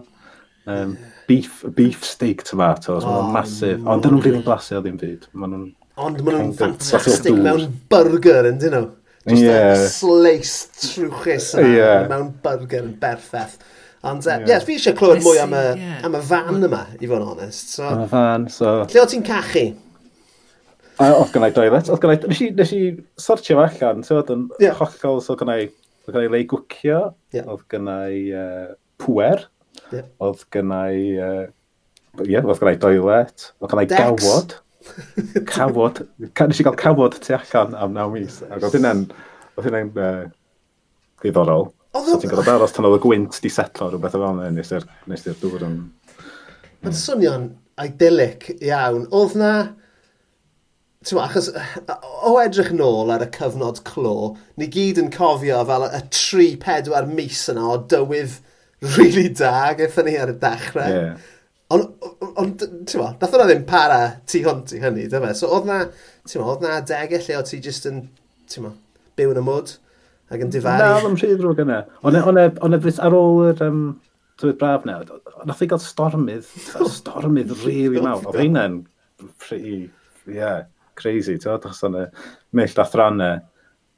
[0.68, 0.96] Um,
[1.28, 3.84] beef, beef steak tomatoes, oh, maen nhw'n masif.
[3.84, 5.28] Ond dyn nhw'n rili'n blasu o ddim byd.
[5.36, 8.86] Maen nhw'n Ond maen nhw'n ffantastig mewn burger, yn dyn nhw.
[9.28, 9.72] Just yeah.
[9.74, 12.06] a slice trwchus yna yeah.
[12.08, 13.58] mewn burger yn berffeth.
[14.06, 14.46] Ond, uh, yeah.
[14.46, 15.96] yes, fi eisiau clywed mwy am y, yeah.
[15.98, 17.74] Uh, am y fan yma, i fod yn honest.
[17.74, 18.76] So, am y fan, so...
[18.92, 19.64] Lle o ti'n cachu?
[21.02, 22.30] Oedd gennau doilet, oedd gennau...
[22.30, 22.80] Nes i, nes i
[23.20, 24.78] sortio fo allan, ti'n oedd yn yeah.
[24.78, 25.66] hollol, so gennau...
[26.06, 27.02] Oedd gynnau lei gwcio,
[27.34, 27.50] yeah.
[27.50, 28.70] oedd gynnau uh,
[29.02, 29.44] pwer,
[29.90, 30.06] yeah.
[30.22, 31.02] oedd gennau...
[31.18, 31.44] Uh,
[32.22, 34.60] yeah, oedd gynnau doilet, oedd gynnau gawod.
[35.48, 36.04] Cawod.
[36.18, 38.42] Nes i gael cawod tu allan am naw mis.
[38.48, 39.08] Ac oedd hynny'n,
[39.58, 40.28] Oedd hynny'n Uh,
[41.22, 41.68] ddiddorol.
[41.96, 42.10] Oedd...
[42.12, 45.26] So ti'n gorfod aros tan oedd y gwynt di setlo rhywbeth o fel yna nes
[45.26, 45.78] i'r dŵr yn...
[46.84, 47.48] Mae'n swnio'n
[47.82, 49.08] idyllic iawn.
[49.14, 49.52] Oedd na...
[51.06, 51.52] Tewa, achos
[52.26, 57.44] o edrych nôl ar y cyfnod clo, ni gyd yn cofio fel y 3-4 mis
[57.52, 58.34] yna o dywydd
[58.82, 60.90] rili really da, gyda ni ar y dechrau.
[60.90, 61.28] Yeah.
[61.74, 62.04] Ond,
[62.40, 63.98] on, ti'n mo, nath hwnna ddim para
[64.30, 65.32] tu hwnt i hynny, dy fe?
[65.36, 65.82] So oedd na,
[66.24, 68.06] ti'n mo, oedd na adegau lle o ti jyst yn,
[68.48, 68.70] ti'n mo,
[69.20, 69.74] byw yn y mwd
[70.32, 70.80] ac yn difaru.
[70.80, 71.82] Na, ddim yn rhydd rhywg yna.
[72.08, 73.82] Ond e, e, e ar ôl yr, um,
[74.40, 74.96] tywydd braf na,
[75.50, 76.48] nath i gael stormydd,
[76.94, 78.24] stormydd rili mawr.
[78.30, 78.80] Oedd hynna'n
[79.42, 79.90] pretty,
[80.30, 80.62] yeah,
[80.96, 82.06] crazy, ti'n oedd o'n y
[82.56, 83.44] mill a thrannau.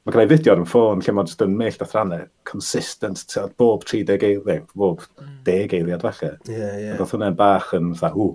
[0.01, 3.51] Mae gen i fideo ar y ffôn lle mae'n just yn mell athrannu, consistent, tyd,
[3.61, 5.33] bob 30 eiliad, bob mm.
[5.45, 6.31] 10 eiliad falle.
[6.47, 6.85] Ie, yeah, ie.
[6.87, 6.95] Yeah.
[6.97, 8.31] Doedd hwnna'n bach yn fatha, hw.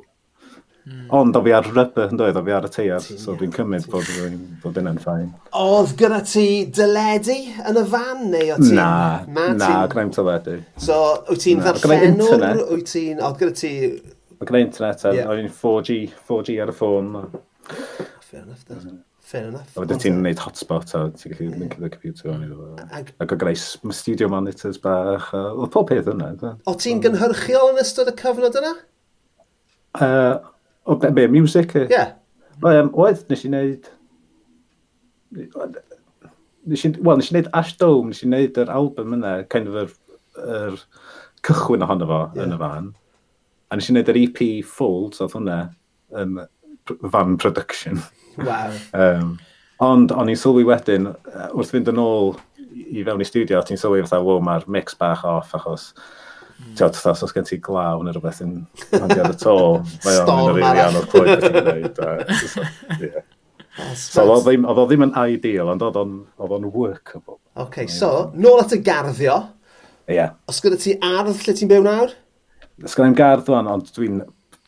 [0.87, 1.09] Mm.
[1.19, 3.89] Ond o fi ar rybber yn dweud, o fi ar y teiar, so dwi'n cymryd
[3.91, 4.13] bod,
[4.63, 5.33] bod hynna'n ffain.
[5.59, 6.47] Oedd gyda ti
[6.79, 7.37] dyledu
[7.73, 8.71] yn y fan neu o ti?
[8.79, 8.93] Na,
[9.27, 10.61] na, na gwneud dyledu.
[10.87, 11.01] So,
[11.33, 12.47] wyt ti'n ddarllenwr?
[12.77, 13.19] Wyt ti'n...
[13.19, 13.73] Oedd gyda ti...
[14.37, 15.35] Mae gyda internet, yeah.
[15.35, 15.99] o'n 4G,
[16.31, 17.13] 4G ar y ffôn.
[17.67, 18.95] Fair enough, doesn't?
[18.95, 19.06] Mm.
[19.27, 19.73] Fair enough.
[19.75, 21.55] A wedyn ti'n gwneud hotspot a ti'n gallu yeah.
[21.59, 22.67] mynd gyda computer o'n iddo.
[22.95, 25.33] Ac o greu studio monitors bach.
[25.35, 26.29] Oedd pob peth yna.
[26.71, 28.71] O ti'n gynhyrchiol yn ystod y cyfnod yna?
[29.99, 30.37] Uh,
[30.87, 31.75] o be, be music?
[31.75, 31.89] Ie.
[31.91, 32.15] Yeah.
[32.63, 33.91] Um, oedd, nes i wneud...
[36.71, 39.73] Nes i, well, nes i wneud Ash Dome, nes i wneud yr album yna, kind
[39.73, 39.93] of yr,
[40.47, 40.79] yr
[41.47, 42.47] cychwyn ohono fo yeah.
[42.47, 42.93] yn y fan.
[43.75, 45.65] A nes i wneud yr EP full, so oedd hwnna,
[46.15, 46.45] um,
[47.13, 48.03] fan production.
[48.37, 48.73] Wow.
[48.93, 49.37] um,
[49.87, 51.11] ond o'n i'n sylwi wedyn,
[51.53, 52.35] wrth fynd yn ôl
[52.77, 56.75] i fewn i studio, ti'n sylwi fatha, wow, mae'r mix bach off, achos mm.
[56.79, 58.59] Tiod, os oes gen ti glaw neu rhywbeth yn
[58.93, 59.57] handi ar y to,
[60.05, 63.17] mae o'n yn rili anodd clywed beth i'n gwneud.
[63.93, 67.37] So, oedd o ddim yn ideal, ond oedd o'n workable.
[67.61, 69.35] OK, so, nôl at y garddio.
[70.07, 70.15] Ie.
[70.17, 70.33] Yeah.
[70.49, 72.15] Os gyda ti ardd lle ti'n byw nawr?
[72.81, 74.23] Os gyda'n gardd fan, ond dwi'n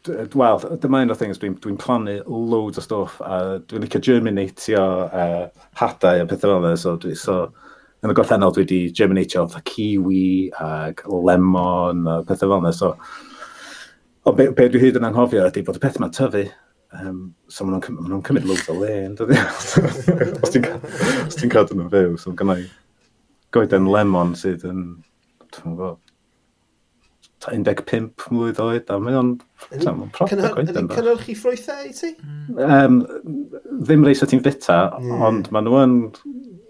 [0.07, 4.85] wel, dyma un o'r things dwi'n dwi, plannu loads o stwff a dwi'n licio germinatio
[5.07, 5.49] uh,
[5.81, 6.77] hadau a pethau fel yna.
[6.81, 7.41] So, dwi, so,
[8.05, 10.23] yn y gorffennol dwi wedi germinatio fatha kiwi
[10.65, 12.73] ac lemon a pethau fel yna.
[12.77, 12.95] So,
[14.25, 16.47] o, be, be dwi hyd yn anghofio ydy bod y peth yma'n tyfu.
[16.97, 19.43] Um, so maen nhw'n ma nhw cymryd loads o le, yn dydyn?
[20.45, 20.55] os
[21.37, 22.63] ti'n cadw nhw'n fyw, so gynnau
[23.53, 24.81] goeden lemon sydd yn,
[25.53, 25.99] dwi'n gwybod,
[27.45, 29.35] 15 mlynedd oed, a mae o'n
[29.71, 32.11] cynhyrchu ffrwythau i ti?
[32.55, 33.03] Um,
[33.83, 35.21] ddim reis o ti'n fita, mm.
[35.29, 35.95] ond maen nhw yn...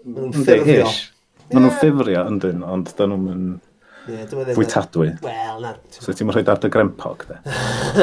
[0.05, 0.91] Maen nhw'n ffurfio.
[1.49, 3.49] Maen nhw'n ffifrio yn dyn, ond dyn nhw'n yn...
[4.55, 5.11] Fwytadwy.
[5.21, 5.75] Wel, na.
[5.93, 7.35] So ti'n rhoi dad dy grempog, de.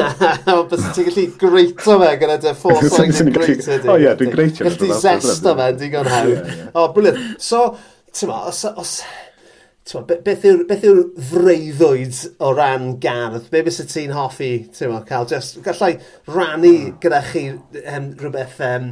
[0.71, 3.79] Bys ti'n gallu greito fe gyda dy foresight yn greito.
[3.91, 4.67] O ie, dwi'n greitio.
[4.69, 6.51] Gallu zesta fe, digon hawdd.
[6.71, 7.19] O, briliant.
[7.43, 7.65] So,
[8.15, 8.93] ti'n ma, os, os
[9.87, 10.97] Twa, beth yw'r beth yw
[11.29, 13.45] freuddwyd o ran gardd?
[13.53, 15.93] Be bys y ti'n hoffi, ti'n mo, cael just, gallai
[16.27, 16.97] rannu hmm.
[17.03, 18.89] gyda chi um, rhywbeth um,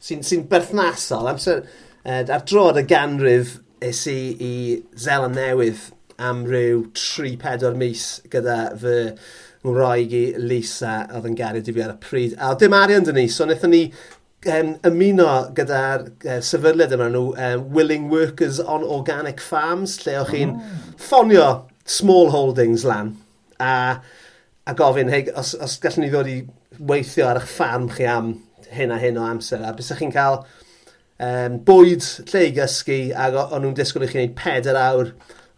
[0.00, 1.28] sy'n sy berthnasol.
[1.34, 1.60] Amser,
[2.06, 4.54] uh, ar drod y ganrif es i i
[4.96, 5.90] Zeland Newydd
[6.22, 8.96] am ryw 3-4 mis gyda fy
[9.66, 12.38] ngwraig i Lisa oedd yn gario di fi ar y pryd.
[12.40, 13.84] A dim arian dyn ni, so wnaethon ni
[14.50, 20.32] um, ymuno gyda'r uh, sefydliad yma nhw, um, Willing Workers on Organic Farms, lle o'ch
[20.34, 20.80] chi'n oh.
[21.00, 21.48] ffonio
[21.88, 23.14] small holdings lan
[23.62, 24.00] a,
[24.66, 26.40] a gofyn, hey, os, os gallwn ni ddod i
[26.78, 28.34] weithio ar eich ffarm chi am
[28.72, 33.38] hyn a hyn o amser, a bys chi'n cael um, bwyd lle i gysgu, ac
[33.44, 35.12] o'n nhw'n disgwyl i chi wneud peder awr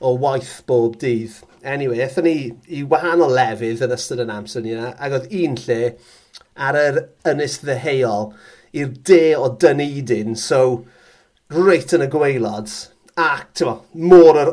[0.04, 1.40] o waith bob dydd.
[1.64, 2.36] Anyway, eithon ni
[2.76, 5.78] i wahanol lefydd yn ystod yn amser ni yna, ac oedd un lle
[6.68, 7.00] ar yr
[7.30, 8.28] ynys ddeheuol
[8.74, 10.84] i'r de o Dunedin, so
[11.54, 12.70] reit yn y gweilad,
[13.20, 13.76] ac, ti'n
[14.10, 14.52] môr yr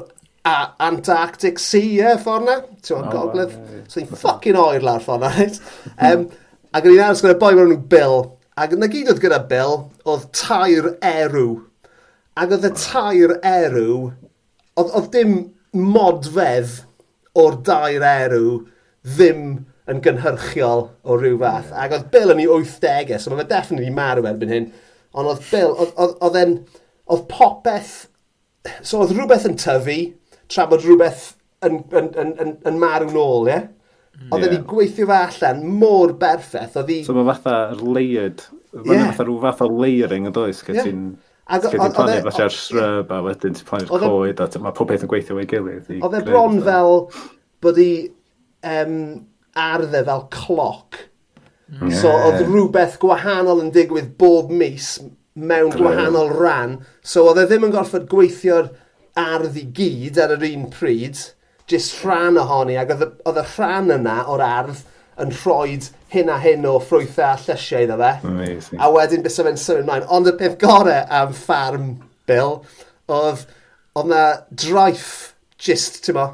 [0.81, 5.25] Antarctic Sea, e, ffordd na, ti'n oh, gogledd, yeah, so i'n ffucking oer lawr ffordd
[5.25, 5.59] na, right?
[6.09, 6.27] um,
[6.73, 8.23] ac yn i'n aros gyda boi mewn Bill,
[8.61, 11.59] ac na gyd oedd gyda Bill, oedd tair erw,
[12.37, 14.11] ac oedd y tair erw,
[14.77, 15.35] oedd, oedd dim
[15.71, 16.81] modfedd
[17.37, 18.61] o'r dair erw
[19.07, 19.45] ddim
[19.89, 21.73] yn gynhyrchiol o rhyw fath.
[21.73, 24.71] Ac oedd Bill yn ei 80au, so mae fe definitely marw erbyn hyn.
[25.17, 26.55] Ond oedd Bill, oedd e'n,
[27.11, 27.93] oedd popeth,
[28.85, 29.99] so oedd rhywbeth yn tyfu,
[30.51, 31.31] tra bod rhywbeth
[31.65, 33.55] yn, yn, yn, yn, yn marw nôl, ie?
[33.55, 33.69] Yeah?
[34.29, 34.53] Oedd yeah.
[34.59, 37.01] e'n gweithio fe allan mor berffaith, oedd i...
[37.07, 39.09] So mae fatha layered, mae'n yeah.
[39.09, 40.89] fatha rhyw fath o layering yn does, gyda yeah.
[40.91, 41.03] ti'n...
[41.51, 44.87] Ac oedd e'n plannu fatha'r shrub a wedyn ti'n plannu'r e- coed a mae pob
[44.91, 45.89] beth yn gweithio o'i gilydd.
[45.97, 46.93] Oedd e bron fel
[47.65, 47.91] bod i
[48.71, 48.93] um,
[49.57, 51.01] arddau e fel cloc.
[51.71, 51.91] Mm.
[51.95, 54.97] So oedd rhywbeth gwahanol yn digwydd bob mis
[55.33, 56.79] mewn gwahanol ran.
[57.01, 58.71] So oedd e ddim yn gorfod gweithio'r
[59.19, 61.19] ardd i gyd ar yr un pryd,
[61.71, 64.83] jyst rhan ohoni, ac oedd y rhan yna o'r ardd
[65.21, 65.79] yn rhoi
[66.11, 68.13] hyn a hyn o ffrwythau a llysiau iddo fe.
[68.27, 68.79] Amazing.
[68.81, 70.07] A wedyn bys fe'n symud ymlaen.
[70.11, 71.91] Ond y peth gorau am ffarm
[72.29, 72.59] Bill,
[73.11, 73.45] oedd,
[73.97, 75.05] oedd na draif
[75.61, 76.27] jyst, ti'n mo,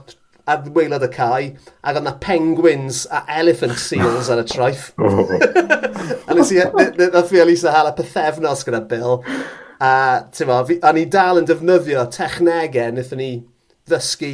[0.48, 1.52] ar weilad y cae,
[1.84, 4.92] ac oedd na penguins a elephant seals ar y traeth.
[5.08, 5.24] Oh.
[6.28, 9.22] a nes i, e- nath fi Elisa hala pethefnos gyda Bill,
[9.84, 9.92] a
[10.34, 13.32] ti'n ma, a ni dal yn defnyddio technegau wnaethon ni
[13.90, 14.34] ddysgu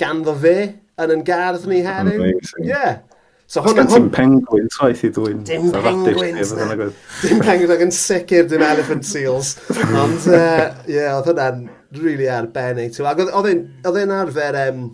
[0.00, 0.56] ganddo fe
[1.00, 2.22] yn yn gardd ni heddiw.
[2.22, 2.68] Amazing.
[2.68, 3.02] Yeah.
[3.46, 3.84] So hwnna...
[3.90, 5.44] Dim penguin traeth i ddwy'n...
[5.46, 6.90] Dim penguins, ne.
[7.20, 9.54] Dim penguins ac yn sicr dim elephant seals.
[9.84, 11.64] Ond, ie, uh, yeah, oedd hwnna'n
[12.00, 12.96] really arbennig.
[13.04, 14.60] Ac oedd e'n arfer...
[14.68, 14.84] Um,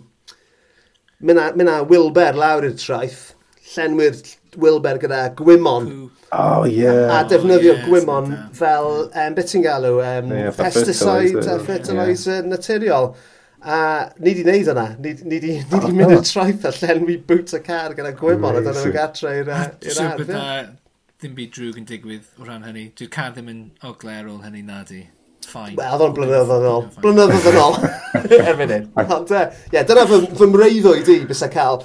[1.21, 3.31] mynd mynd Wilber lawr i'r traeth,
[3.73, 4.17] llenwyr
[4.61, 5.91] Wilber gyda Gwymon.
[6.31, 7.11] Oh, yeah.
[7.11, 8.47] A oh, defnyddio oh, yeah, Gwymon yeah.
[8.55, 12.49] fel, um, beth ti'n galw, um, yeah, pesticide a fertilizer yeah.
[12.51, 13.13] naturiol.
[13.61, 13.79] A
[14.17, 17.53] ni di wneud yna, ni, ni di, ni di mynd i'r traeth a llenwi boot
[17.53, 20.77] y car gyda Gwymon a dyna fe gatre i'r ardd.
[21.21, 22.87] Dim byd drwg yn digwydd o ran hynny.
[22.97, 25.03] Dwi'n car ddim yn ogler ôl hynny nadi
[25.51, 25.75] fine.
[25.77, 26.85] Wel, oedd o'n blynyddoedd yn ôl.
[27.03, 27.77] Blynyddoedd yn ôl.
[28.51, 28.87] Erbyn hyn.
[29.03, 31.81] Ond, eh, ie, dyna fy, fy mreiddwyd i bys a cael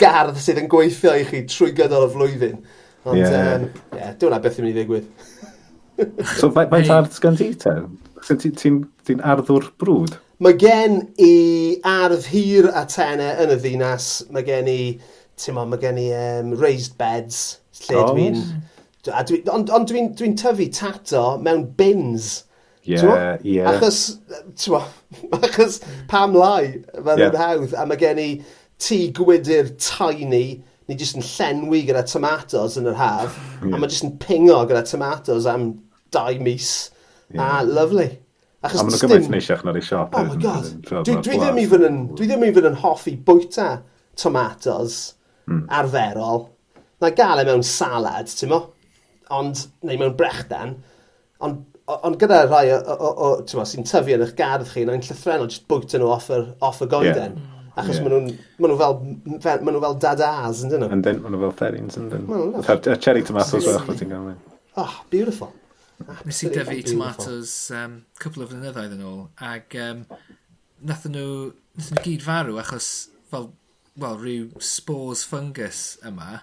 [0.00, 2.58] gardd sydd yn gweithio i chi trwy gydol y flwyddyn.
[3.02, 3.54] Ond, ie, yeah.
[3.58, 5.08] um, yeah, dyna beth i'n mynd i ddigwydd.
[6.38, 7.76] so, faint ardd gan ti, te?
[8.22, 10.18] Ti'n arddwr brwd?
[10.42, 11.34] Mae gen i
[11.86, 14.08] ardd hir a tene yn y ddinas.
[14.34, 14.80] Mae gen i,
[15.38, 17.42] ti'n ma, mae gen i um, raised beds,
[17.84, 18.12] lle oh.
[18.12, 18.38] dwi'n...
[19.02, 22.44] Dwi, ond on dwi'n dwi tyfu tato mewn bins.
[22.82, 23.56] Ie, yeah, ie.
[23.58, 23.70] Yeah.
[23.70, 24.18] Achos,
[24.58, 24.82] twa,
[25.38, 25.78] achos
[26.10, 27.28] pam lai, fel yeah.
[27.28, 28.28] yn hawdd, a mae gen i
[28.82, 30.42] tŷ gwydr tiny,
[30.90, 33.76] ni jyst yn llenwi gyda tomatoes yn yr haf, yeah.
[33.76, 35.70] a mae jyst yn pingo gyda tomatoes am
[36.14, 36.90] dau mis.
[37.30, 37.60] Yeah.
[37.60, 38.10] A, lovely.
[38.62, 40.18] Achos a maen nhw'n gymaint neisiach na'r ei siop.
[40.18, 40.66] Oh my god.
[40.82, 43.70] Dwi, dwi, ddim even yn, dwi ddim even yn hoffi bwyta
[44.18, 45.00] tomatoes
[45.46, 45.64] mm.
[45.78, 46.48] arferol.
[47.02, 48.64] Na gael e mewn salad, ti'n mo?
[49.34, 50.76] Ond, neu mewn brechdan.
[51.42, 55.02] Ond ond gyda rhai o, o, o, o sy'n tyfu yn eich gardd chi, na'n
[55.02, 57.38] llythrenol jyst bwyta nhw off, er, off y goeden.
[57.38, 57.58] Yeah.
[57.72, 58.10] Achos yeah.
[58.12, 58.98] maen nhw fel,
[59.42, 60.90] fel, maen nhw fel dadaz, yn dyn nhw?
[60.92, 64.30] Yn dyn, maen nhw fel therins, yn dyn cherry tomatoes fel ti'n gael.
[64.76, 65.50] Oh, ah, beautiful.
[66.26, 70.06] Nes i dyfu tomatoes um, couple o flynyddoedd yn ôl, ac um,
[70.86, 71.26] nath nhw,
[71.78, 72.90] nath nhw gyd farw achos
[73.32, 73.50] fel,
[73.96, 76.42] well, rhyw spores fungus yma.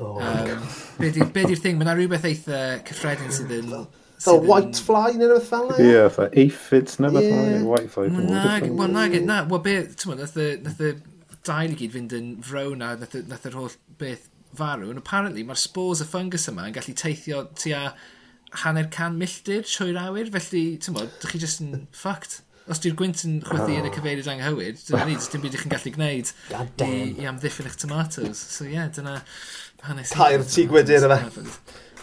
[0.00, 0.68] Oh, um,
[0.98, 3.74] be di'r thing, mae yna rhywbeth eitha cyffredin sydd yn
[4.22, 5.86] Fel white fly neu rhywbeth fel yna?
[5.86, 8.08] Ie, fel aphids neu rhywbeth fel yna, white fly.
[8.10, 10.92] Wel, na, na, wel be, ti'n nath y
[11.46, 15.60] dail i gyd fynd yn frown a nath yr holl beth farw, and apparently mae'r
[15.60, 17.92] spores y fungus yma yn gallu teithio tua
[18.62, 22.40] hanner can milltir trwy'r awyr, felly, ti'n bod, chi jyst yn fucked.
[22.70, 23.78] Os di'r gwynt yn chwythu oh.
[23.80, 26.28] yn y cyfeiriad anghywir, dyna ni, dim byd ych chi'n gallu gwneud
[26.84, 26.90] i,
[27.24, 28.38] i amddiffyn eich tomatoes.
[28.38, 29.16] So ie, yeah, dyna
[29.88, 30.12] hanes...
[30.14, 31.18] Cair tŷ gwydyr yma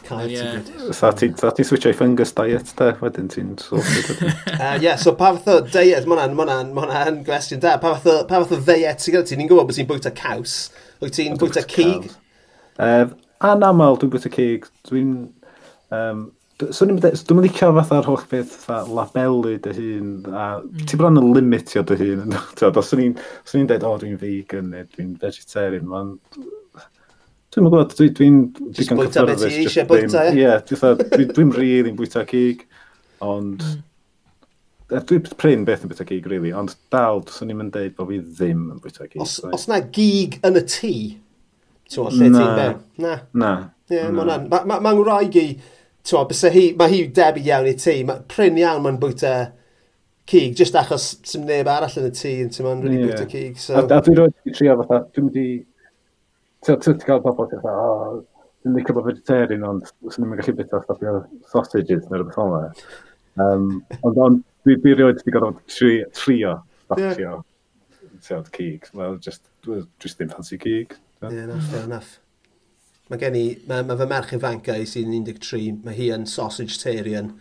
[0.06, 0.94] cael e oh, yeah.
[0.96, 4.24] Sa ti'n ti switchio i fungus diet da, wedyn ti'n sorted.
[4.60, 9.00] Uh, Ie, so pa fath o diet, mae hwnna'n gwestiwn da, pa fath o, ddiet
[9.04, 9.38] sy'n gyda ti?
[9.40, 10.58] Ni'n gwybod bod ti'n bwyta caws,
[11.00, 12.10] wyt ti'n bwyta cig?
[12.76, 13.08] Uh,
[13.52, 15.16] anamal dwi'n bwyta cig, dwi'n...
[15.96, 16.28] Um,
[16.60, 20.82] So ni'n meddwl, dwi'n licio fatha'r holl beth fa labelu dy hun, a mm.
[20.92, 22.36] ti bron yn limitio dy hun.
[22.82, 26.18] Os o'n i'n dweud, o dwi'n vegan neu dwi'n vegetarian, mae'n
[27.50, 29.00] Dwi'n meddwl, dwi'n dwi digon cyffyrddus.
[29.00, 30.34] Bwyta beth i eisiau bwyta, e?
[30.38, 30.50] Ie,
[31.34, 32.66] dwi'n dwi rili'n bwyta cig,
[33.26, 33.64] ond...
[33.64, 33.86] Hmm.
[34.90, 38.68] Dwi'n prin beth yn bwyta cig, really, ond dal, swn i'n deud bod fi ddim
[38.76, 39.18] yn bwyta cig.
[39.26, 40.94] Os, os na gig yn y tŷ,
[41.90, 42.80] ti'n meddwl, lle ti'n ben?
[43.02, 43.16] Na.
[43.34, 43.54] Na.
[43.90, 44.26] Ie, yeah, mae
[44.86, 45.48] ma, ngwraig i,
[46.06, 49.34] ti'n meddwl, mae hi debyg iawn i ti, mae pryn iawn mae'n bwyta
[50.30, 53.26] cig, just achos sy'n neb arall yn y tŷ, yn ti'n meddwl, really rili bwyta
[53.34, 53.58] cig.
[53.58, 53.74] So...
[53.74, 55.48] A, a dwi'n rhoi trio fatha, dwi'n mynd i
[56.66, 58.22] ti'n cael pobl ti'n dda, o,
[58.64, 61.20] dwi'n licio bod vegetarian, ond sy'n ni'n gallu bita stopio
[61.52, 62.56] sausages neu rhywbeth o'n
[63.46, 63.68] um,
[64.08, 66.58] Ond on, dwi, dwi rioed wedi gorfod tri, trio
[66.92, 67.38] batio
[68.20, 68.44] yeah.
[68.56, 68.90] cig.
[68.94, 69.48] Well, just,
[70.00, 70.98] just ddim fancy cig.
[71.22, 72.18] Ie, yeah, enough, fair enough.
[73.10, 77.32] Mae gen i, mae ma fy merch ifancau sy'n 13, mae hi yn sausage-tarian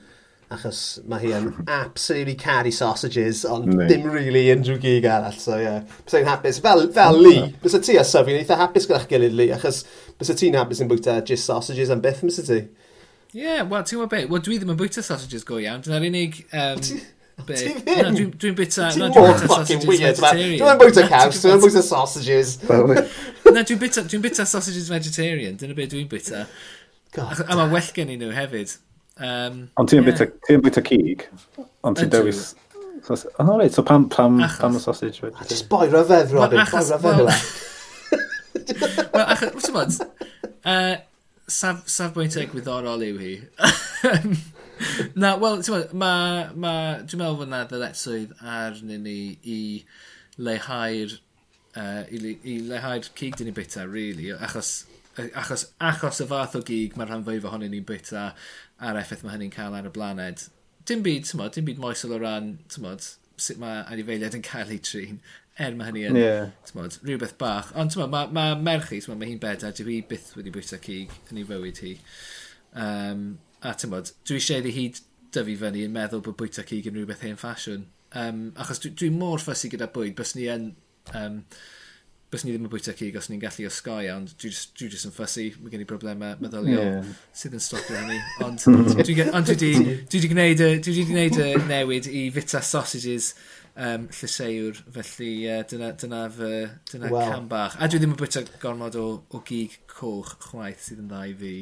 [0.55, 0.78] achos
[1.09, 3.88] mae hi yn absolutely caru sausages, ond nee.
[3.90, 5.66] dim really unrhyw gig arall, so ie.
[5.66, 5.99] Yeah.
[6.07, 9.82] Bysai'n hapus, fel, fel Lee, bysa ti a Sofi'n eitha hapus gyda'ch gilydd Lee, achos
[10.20, 12.62] bysa ti'n hapus yn bwyta just sausages am beth, bysa ti?
[13.36, 16.42] Yeah, wel, ti'n gwybod beth, wel, dwi ddim yn bwyta sausages go iawn, dyna'r unig...
[16.53, 16.82] Um,
[17.38, 18.88] Dwi'n dwi bita...
[18.90, 20.40] Ti'n mor fucking weird, man.
[20.59, 22.57] Dwi'n bwyta caws, dwi'n bwyta sausages.
[22.66, 26.49] Na, dwi'n bwyta dwi bita sausages vegetarian, dyna beth dwi'n bwyta.
[27.14, 28.74] A mae well gen i nhw hefyd.
[29.19, 30.14] Um, ond ti'n yeah.
[30.62, 31.27] bita, ti cig,
[31.83, 32.55] ond ti'n dewis...
[33.09, 35.49] O, no, reit, so pam, pam, pam y sausage wedyn?
[35.49, 37.33] Just boi rhyfedd, Robin, boi rhyfedd.
[39.14, 39.97] Wel, achos, ti'n bod,
[40.69, 40.97] uh,
[41.51, 43.33] saf, safbwynt egwyddorol yw hi.
[45.23, 46.12] na, wel, ti'n bod, ma,
[46.55, 49.59] ma, dwi'n meddwl fod na ddyletswydd arnyn ni i
[50.39, 54.83] leihau'r uh, i, i leihau'r cig dyn ni bita, really, achos
[55.35, 58.29] achos, achos y fath o gig mae'r rhan fwyaf ohonyn ni'n bita
[58.85, 60.45] a'r effaith mae hynny'n cael ar y blaned.
[60.89, 63.05] Dim byd, tymod, dim byd moesol o ran, tymod,
[63.39, 65.18] sut mae anifeiliad yn cael ei trin,
[65.59, 66.53] er mae hynny yn, yeah.
[66.68, 67.72] tymod, rhywbeth bach.
[67.79, 71.12] Ond tymod, mae ma merchi, tymod, mae hi'n bedar, dwi hi byth wedi bwyta cig
[71.33, 71.95] yn ei fywyd hi.
[72.85, 73.26] Um,
[73.66, 74.87] a tymod, dwi eisiau iddi hi
[75.35, 77.89] dyfu fyny yn meddwl bod bwyta cig yn rhywbeth hen ffasiwn.
[78.16, 80.70] Um, achos dwi, dwi mor ffysi gyda bwyd, bys ni yn...
[81.18, 81.43] Um,
[82.29, 85.09] bys ni ddim yn bwyta cig os ni'n gallu osgoi, ond dwi just, dwi just
[85.09, 87.12] yn ffysu, mae gen i broblemau meddyliol yeah.
[87.41, 88.18] sydd yn stopio hynny.
[88.45, 89.70] Ond dwi, ond dwi,
[90.12, 90.64] wedi gwneud,
[91.09, 93.31] gwneud y newid i fita sausages
[93.79, 96.53] um, llyseiwr, felly uh, dyna, dyna, fy,
[96.93, 97.33] dyna well.
[97.33, 97.81] cam bach.
[97.81, 101.35] A dwi ddim yn bwyta gormod o, o gig coch chwaith sydd yn dda i
[101.41, 101.57] fi.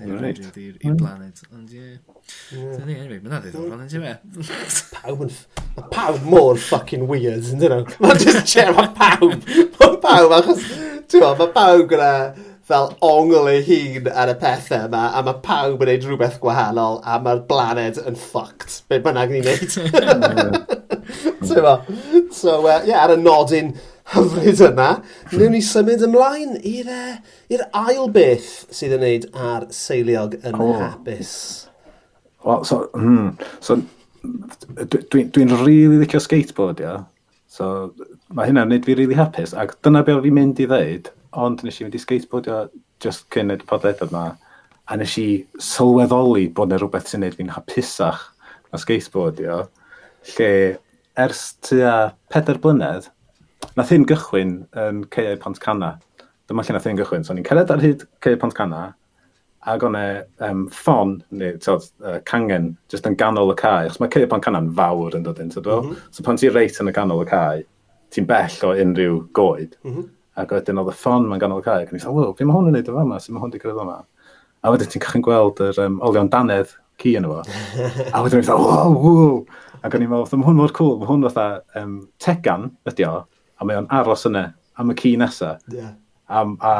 [0.00, 0.38] Neu right.
[0.40, 0.98] i'r right.
[0.98, 1.54] blaned, mm.
[1.58, 1.86] ond ie.
[1.92, 2.19] Yeah.
[2.50, 4.14] Dyna ni, anyway, mae'n ddiddorol, ynddi we?
[4.96, 5.34] Pawb yn...
[5.76, 7.84] Mae pawb mor fucking weird, ynddi nhw?
[8.02, 9.44] Mae'n just chair, mae pawb.
[9.78, 10.64] Mae pawb, achos...
[11.10, 12.10] Ti'n mae pawb gyda
[12.70, 17.00] fel ongl ei hun ar y pethau yma, a mae pawb yn gwneud rhywbeth gwahanol,
[17.02, 18.82] a mae'r blaned yn fucked.
[18.90, 20.68] Be bynnag ni'n neud.
[21.46, 21.74] Ti'n mo?
[22.34, 23.74] So, uh, yeah, ar y nodyn
[24.14, 24.90] hyfryd yna,
[25.32, 30.76] newn ni symud ymlaen i'r uh, ail beth sydd yn neud ar seiliog yn oh.
[30.78, 31.34] hapus.
[32.44, 33.76] Well, so, mm, so
[34.22, 36.98] dwi'n dwi, dwi really licio skateboard, ia.
[37.50, 37.92] So,
[38.32, 39.52] mae hynna'n wneud fi really hapus.
[39.58, 41.10] Ac dyna be fi'n mynd i ddeud,
[41.44, 42.60] ond nes i fynd i skateboardio
[43.02, 44.26] just cyn y podled yma.
[44.90, 45.26] A nes i
[45.62, 48.22] sylweddoli bod yna rhywbeth sy'n neud fi'n hapusach
[48.70, 49.64] na skateboardio.
[50.34, 50.52] Lle,
[51.20, 51.96] ers tua
[52.32, 53.10] pedair blynedd,
[53.76, 55.96] nath hyn gychwyn yn Ceiau Pont Cana.
[56.48, 57.26] Dyma lle nath hyn gychwyn.
[57.26, 58.90] So, ni'n cered ar hyd Ceiau Pont Cana,
[59.68, 60.04] ac o'n e
[60.46, 63.88] um, ffon, neu tod, uh, cangen, jyst yn ganol y cae.
[63.88, 65.98] achos mae ceir pan canan fawr yn dod yn, tyd mm -hmm.
[66.10, 67.64] So pan ti'n reit yn y ganol y cae,
[68.10, 69.76] ti'n bell o unrhyw goed.
[69.84, 70.06] Mm -hmm.
[70.40, 71.82] Ac wedyn oedd y ffon mae'n ganol y cae.
[71.84, 73.52] Ac o'n i'n dweud, wow, fi mae hwn yn neud y fama, sy'n mae hwn
[73.52, 73.98] wedi cyrraedd yma.
[74.62, 77.42] A wedyn ti'n cachin gweld yr um, olion danedd ci yn efo.
[78.14, 79.44] a wedyn o'n i'n dweud, wow, wow.
[79.84, 83.26] Ac o'n i'n meddwl, mae hwn mor cool, mae hwn fatha um, tegan ydi o,
[83.60, 85.60] a mae o'n aros yna am y ci nesaf.
[85.68, 85.92] Yeah.
[86.28, 86.72] A, a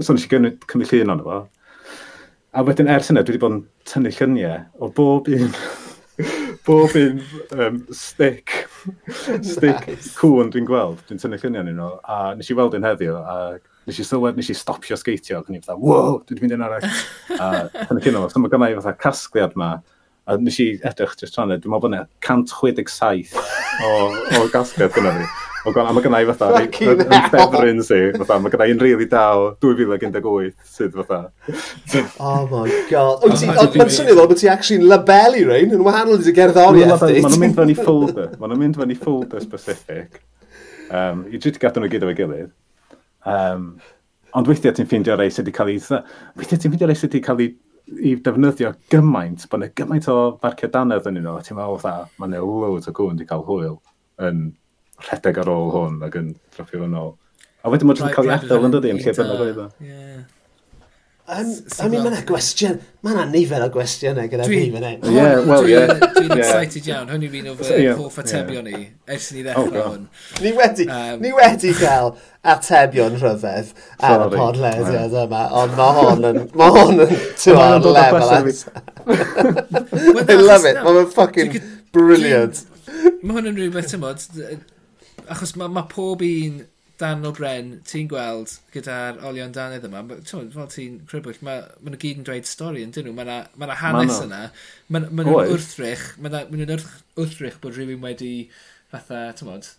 [0.00, 1.40] so nes i cymryd llun o'n efo.
[2.52, 5.54] A wedyn ers yna, dwi wedi bod yn tynnu lluniau o bob un,
[6.66, 7.22] bob un
[7.56, 8.52] um, stick,
[9.54, 10.10] stick nice.
[10.18, 10.98] cwn dwi'n gweld.
[11.08, 13.36] Dwi'n tynnu lluniau nhw, a nes i weld un heddiw, a
[13.88, 16.66] nes i sylwed, nes i stopio sgeitio, ac o'n i fatha, wow, dwi'n mynd yn
[16.66, 16.84] arall.
[17.38, 17.48] a
[17.78, 19.70] tynnu lluniau, so mae mae i fatha casgliad ma,
[20.28, 25.16] a nes i edrych just tron, dwi'n meddwl bod yna 167 o, o gasgliad gyda
[25.22, 25.32] ni.
[25.62, 30.50] Ond gwan, mae gennau fatha, yn ffefryn si, fatha, mae gennau un rili daw, 2018
[30.66, 31.20] sydd fatha.
[32.18, 33.22] Oh my god.
[33.28, 37.04] Ond mae'n swnio ddod, bod ti actually'n labelu rhain yn wahanol i gerddoriaeth.
[37.06, 40.18] Mae nhw'n mynd fan i folder, mae nhw'n mynd fan i folder specific.
[40.90, 42.50] Um, I drwy gadw nhw gyda fe gilydd.
[43.32, 43.68] Um,
[44.34, 45.78] ond weithiau ti'n ffeindio rei sydd wedi cael ei...
[46.40, 47.52] Weithiau ti'n ffeindio rei sydd wedi cael ei
[48.02, 52.30] i defnyddio gymaint, bod yna gymaint o farcio dannedd yn o, ti'n meddwl dda, mae
[52.30, 53.78] yna loads o gwn wedi cael hwyl
[54.22, 54.44] yn
[55.08, 57.12] rhedeg ar ôl hwn ac yn dropio yn ôl.
[57.62, 59.68] A wedyn mae'n cael ei adael yn dydi yn lle bynnag oedd o.
[61.32, 65.04] I mean, mae'n gwestiwn, mae'n a nifer o gwestiynau gyda fi fan hyn.
[65.06, 65.82] Ie, wel, ie.
[66.16, 70.02] Dwi'n excited iawn, hwn yw'n un fy hoff atebion ni, ers ni oh, ddechrau hwn.
[70.42, 70.88] Ni wedi,
[71.22, 72.10] ni wedi cael
[72.54, 73.70] atebion rhyfedd
[74.10, 78.66] ar y podlediad yma, ond mae hwn yn, mae hwn yn, ti'n lefel at.
[80.26, 81.56] I love it, mae'n fucking
[81.94, 82.64] brilliant.
[83.22, 84.26] Mae hwn yn rhywbeth, ti'n bod,
[85.32, 86.62] Achos mae ma pob un
[87.02, 91.92] dan o bren ti'n gweld gyda'r olion danydd yma, ti'n fel ti'n crybwyll, mae ma
[91.92, 94.40] nhw gyd yn dweud stori yn dyn nhw, mae yna ma, hanes ma yna,
[94.92, 98.34] mae ma nhw'n wrthrych, mae nhw'n wrthrych bod rhywun wedi
[98.92, 99.70] fatha, ti'n modd,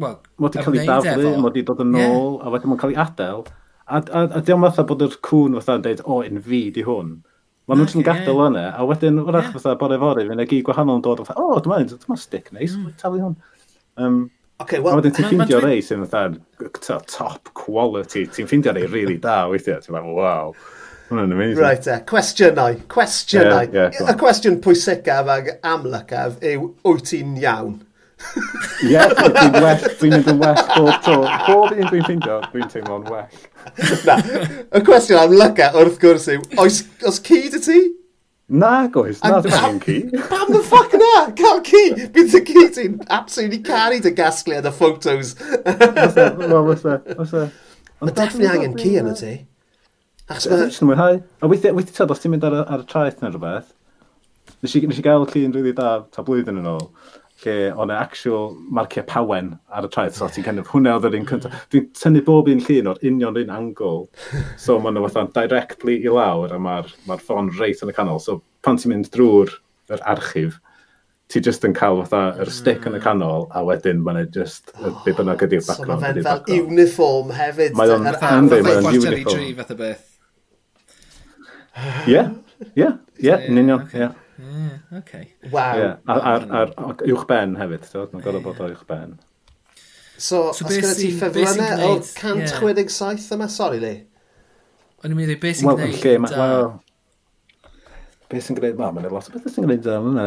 [0.00, 2.42] well, mae wedi cael ei daflu, mae wedi dod yn ôl, yeah.
[2.42, 3.46] a wedyn mae'n cael ei adael,
[3.84, 6.86] a, a, a diolch fatha bod yr cwn fatha yn dweud, o, yn fi di
[6.88, 7.16] hwn.
[7.64, 8.50] Mae nhw'n okay, gadael yeah.
[8.50, 9.56] yna, a wedyn, wrach yeah.
[9.56, 12.96] fatha, bore fory, fy'n egi gwahanol yn dod, o, oh, dyma, dyma stick neis, mm.
[13.00, 13.36] talu hwn.
[13.96, 14.30] Um,
[14.60, 19.16] Okay, well, a wedyn ti'n ffindio rei sy'n fatha top quality, ti'n ffindio rei really
[19.18, 20.52] da weithiau, ti'n meddwl, wow,
[21.08, 21.58] hwnna'n amazing.
[21.58, 23.64] Right, uh, cwestiynau, cwestiynau.
[23.74, 27.74] Yeah, yeah, y cwestiwn pwysicaf ag amlycaf yw, wyt ti'n iawn?
[28.84, 31.18] Ie, yeah, dwi'n well, dwi'n mynd yn well bob tro.
[31.48, 33.42] Bob un dwi'n ffindio, dwi'n teimlo'n well.
[34.06, 34.20] Na,
[34.70, 37.82] y cwestiwn amlyca wrth gwrs yw, oes, oes cyd y ti?
[38.48, 39.94] Na, goes, na, ddim angen ci.
[40.28, 41.12] Pam the fuck na?
[41.38, 41.80] Cael ci!
[42.12, 45.32] Bydd y ci ti'n absolutely caru dy gasglu yn y photos.
[45.40, 47.46] Wel, fysa, fysa.
[48.02, 49.32] Mae definitely angen ci yn y ti.
[50.28, 50.68] Achos mae...
[50.68, 51.22] Dwi'n mwynhau.
[51.40, 53.72] A weithio, weithio tyd, os ti'n mynd ar, ar y traeth neu rhywbeth,
[54.60, 56.84] nes i, nes i gael ci yn rili da, ta blwyddyn yn ôl
[57.44, 61.08] lle o'n e actual marciau pawen ar y traeth, so ti'n kind of, hwnna oedd
[61.10, 61.64] yr un cyntaf.
[61.72, 64.04] Dwi'n tynnu bob un llun o'r union un angl,
[64.60, 68.22] so maen nhw fatha'n directly i lawr, a mae'r ma ffôn reit yn y canol,
[68.22, 69.52] so pan ti'n mynd drwy'r
[69.94, 70.58] yr archif,
[71.32, 73.04] ti just yn cael fatha yr stick yn y mm.
[73.04, 76.00] canol a wedyn mae'n just oh, be bynnag ydy'r background.
[76.00, 77.78] So mae fe'n fel uniform hefyd.
[77.78, 79.46] Mae o'n andi, mae o'n e uniform.
[79.60, 80.10] Fath o beth.
[82.06, 82.20] Ie,
[82.78, 82.90] ie,
[83.24, 84.12] ie, yn union, ie.
[84.38, 85.28] Yeah, okay.
[85.52, 85.76] Waw.
[85.78, 88.14] Yeah, a'r, ar, ar, uwch ben hefyd, ti'n gwybod?
[88.16, 89.14] Mae'n gorau bod o uwch ben.
[90.16, 93.94] So, so os gyda ti ffefrynnau o 167 yma, sori li?
[95.02, 95.98] O'n i'n meddwl, beth sy'n gwneud?
[96.04, 96.70] Wel, well,
[98.30, 100.20] beth sy'n gwneud, Wel, mae'n lot o beth sy'n gwneud yn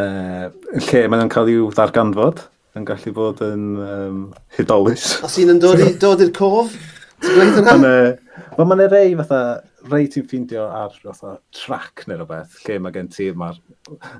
[0.88, 2.44] lle mae'n cael i'w ddarganfod,
[2.78, 4.22] yn gallu bod yn um,
[4.60, 5.18] hydolus.
[5.28, 5.82] Os i'n dod
[6.24, 6.76] i'r cof,
[7.24, 7.96] ti'n gwneud yna?
[8.58, 9.42] Wel, mae'n rei fatha,
[9.92, 13.52] rei ti'n ffeindio ar fatha track neu rhywbeth, lle mae gen ti yma.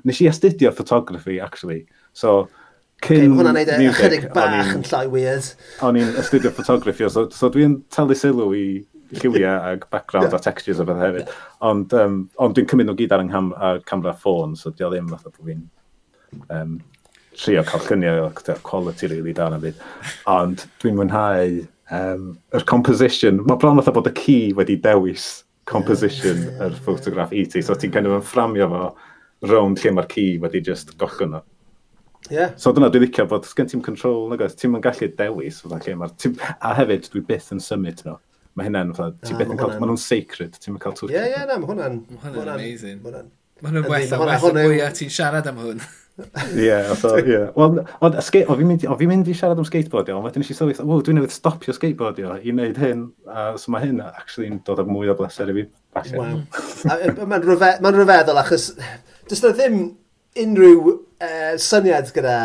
[0.08, 1.84] Nes i astudio photography, actually.
[2.12, 2.48] So,
[3.04, 5.50] cyn okay, hwnna'n neud e music, ychydig bach yn llai weird.
[5.86, 8.66] O'n i'n astudio photography, so, so dwi'n talu sylw i
[9.16, 11.32] lliwiau ag background a textures a beth hefyd.
[11.64, 15.10] Ond, um, ond dwi'n cymryd nhw gyd ar, ngham, ar camera ffôn, so dio ddim
[15.14, 15.66] fatha bod fi'n
[16.52, 16.78] um,
[17.38, 19.82] trio cael lluniau o quality really da na byd.
[20.30, 21.60] Ond dwi'n mwynhau
[21.94, 23.42] um, yr composition.
[23.46, 25.30] Mae bron fatha bod y ci wedi dewis
[25.68, 27.62] composition yr ffotograff i ti.
[27.64, 28.88] So ti'n kind of yn fframio fo
[29.52, 31.42] rownd lle mae'r ci wedi just gollon nhw.
[32.32, 32.56] Yeah.
[32.60, 35.94] So dyna dwi'n licio bod gen ti'n control, nagos, ti'n yn gallu dewis fydda lle
[36.00, 36.16] mae'r...
[36.58, 38.16] A hefyd, dwi byth yn symud nhw.
[38.58, 39.76] Mae hynna'n fydda, ti'n byth yn cael...
[39.78, 41.14] Mae nhw'n sacred, ti'n mynd cael twtio.
[41.14, 42.00] Ie, ie, na, mae hwnna'n...
[42.10, 42.98] Mae hwnna'n amazing.
[43.04, 43.14] Mae
[43.70, 45.84] hwnna'n well a well o bwyaf ti'n siarad am hwn.
[46.58, 46.78] Ie,
[47.22, 47.40] ie.
[47.62, 47.80] Ond
[48.18, 48.22] o
[48.58, 52.34] fi'n mynd i siarad am skateboardio, ond wedyn eisiau sylwi, wow, dwi'n newydd stopio skateboardio
[52.42, 55.56] i wneud hyn, a so mae hyn actually yn dod â mwy o bleser i
[55.60, 55.66] fi.
[56.16, 56.40] Wow.
[57.22, 58.72] Mae'n ryfed, ma ryfeddol achos,
[59.30, 59.78] dys na ddim
[60.42, 62.38] unrhyw uh, syniad gyda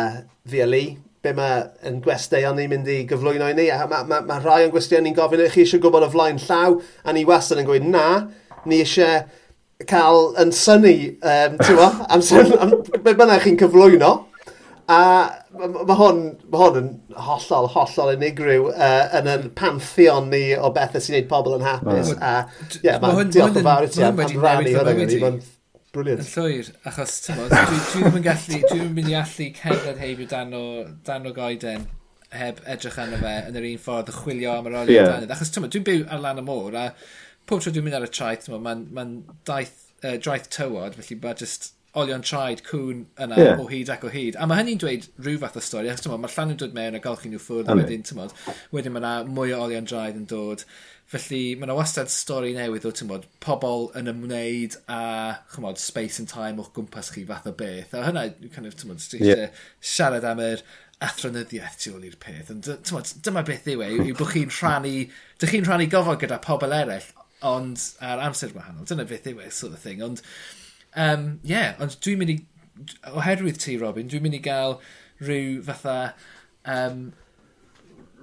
[0.45, 0.83] fi VLE,
[1.23, 4.65] be mae yn gwesteion ni'n mynd i gyflwyno i ni, a mae ma, ma rhai
[4.65, 7.87] o'n gwesteion ni'n gofyn, chi eisiau gwybod o flaen llaw, a ni wastad yn gweud
[7.87, 8.07] na,
[8.67, 9.23] ni eisiau
[9.89, 14.13] cael yn syni, um, ti'n ma, amser, am, be bynnag chi'n cyflwyno.
[14.91, 14.99] A
[15.55, 16.21] mae hwn,
[16.51, 16.89] ma hwn yn
[17.27, 22.13] hollol, hollol unigryw uh, yn y pantheon ni o bethau sy'n gwneud pobl yn hapus.
[22.19, 22.35] A,
[22.81, 25.19] yeah, ma, hwn, diolch yn fawr i ti am rannu hwnna gyda ni.
[25.23, 25.41] Mae'n
[25.93, 26.23] briliant.
[26.25, 30.01] Yn llwyr, achos dwi, dwi ddim yn gallu, dwi ddim yn mynd i allu cerdded
[30.01, 30.63] heibio dan o,
[31.05, 31.85] dan o goeden
[32.33, 35.11] heb edrych arno fe yn yr un ffordd chwilio am yr olion yeah.
[35.11, 35.33] dan.
[35.35, 36.87] Achos ti'n dwi'n byw ar lan y môr a
[37.49, 41.19] pob tro dwi'n mynd ar y traeth, mae'n ma, ma daith, uh, draeth tywod, felly
[41.23, 43.59] mae just olion traed cwn yna yeah.
[43.61, 44.37] o hyd ac o hyd.
[44.41, 47.01] A mae hynny'n dweud rhyw fath o stori, achos mae'r llan yn dod mewn a
[47.03, 48.33] golchi nhw ffwrdd, a wedyn, tymod,
[48.73, 50.65] wedyn mae yna mwy o olion traed yn dod.
[51.13, 55.03] Felly mae yna wastad stori newydd o, tymod, pobl yn ymwneud a,
[55.53, 57.93] chymod, space and time o'ch gwmpas chi fath o beth.
[57.93, 58.25] A hynna,
[58.55, 59.51] kind of, tymod, yeah.
[59.93, 60.65] siarad am yr
[61.03, 62.49] athronyddiaeth tu ôl i'r peth.
[62.55, 65.03] Ond, tymod, dyma beth yw e, yw, yw bod chi'n rhannu,
[65.43, 67.13] dych chi'n rhannu gofod gyda pobl eraill,
[67.43, 68.87] ond ar amser gwahanol.
[68.89, 70.03] Dyna beth yw e, sort of thing.
[70.05, 70.21] Ond,
[70.95, 72.37] um, yeah, ond dwi'n mynd i,
[73.13, 74.79] oherwydd ti, Robin, dwi'n mynd i gael
[75.23, 75.97] rhyw fatha,
[76.69, 77.11] um,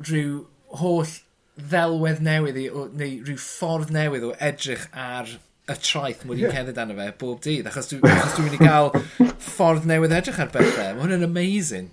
[0.00, 0.44] rhyw
[0.80, 1.18] holl
[1.60, 5.36] ddelwedd newydd i, o, neu rhyw ffordd newydd o edrych ar
[5.70, 6.56] y traeth mwyn i'n yeah.
[6.58, 8.90] cerdded arno fe bob dydd, achos dwi'n dwi mynd i gael
[9.40, 10.94] ffordd newydd edrych ar bethau.
[10.96, 11.88] Mae hwnna'n amazing.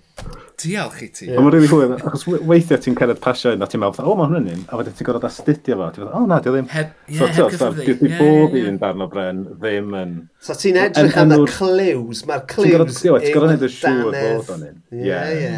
[0.58, 1.28] Diolch i ti.
[1.28, 1.38] Yeah.
[1.38, 4.30] Mae'n rili really hwyl, achos weithiau ti'n cerdded pasio un a ti'n meddwl, o, mae
[4.32, 5.90] hwnna'n un, a wedyn ti'n gorfod astudio fo.
[5.94, 6.70] Ti'n meddwl, o, na, di ddim.
[6.72, 7.86] Heb, yeah, so, heb cyffreddi.
[7.86, 10.16] Dwi wedi bob un darn o bren ddim yn...
[10.42, 12.98] So ti'n edrych am y clues, mae'r clues...
[13.04, 14.82] Ti'n gorfod neud y siŵr bod o'n un.
[14.98, 15.54] Ie, ie.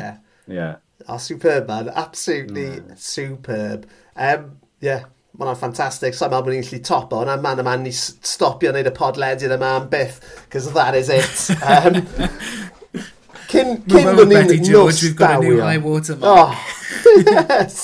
[0.58, 0.68] Ie.
[1.08, 1.88] Oh, superb, man.
[1.88, 3.86] Absolutely superb.
[4.14, 6.16] Um, yeah, Mae hwnna'n ffantastig.
[6.16, 7.37] Sa'n meddwl bod ni'n gallu topo hwnna.
[7.43, 10.18] Man yma man ni stopio wneud y podlediad yma am byth.
[10.43, 11.45] Because that is it.
[11.62, 12.01] Um,
[13.51, 15.70] cyn cyn bod ni'n nos dawio.
[16.26, 16.53] Oh,
[17.31, 17.81] yes.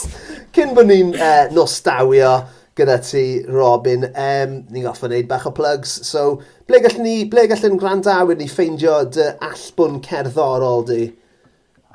[0.56, 2.34] Cyn bod ni'n eh, uh, nostawio
[2.76, 4.10] gyda ti, Robin.
[4.10, 5.96] Um, ni'n goffa wneud bach o plugs.
[6.10, 11.02] So, ble gallwn ni, ble gallwn gwrandawyr ni ffeindio dy allbwn cerddorol di?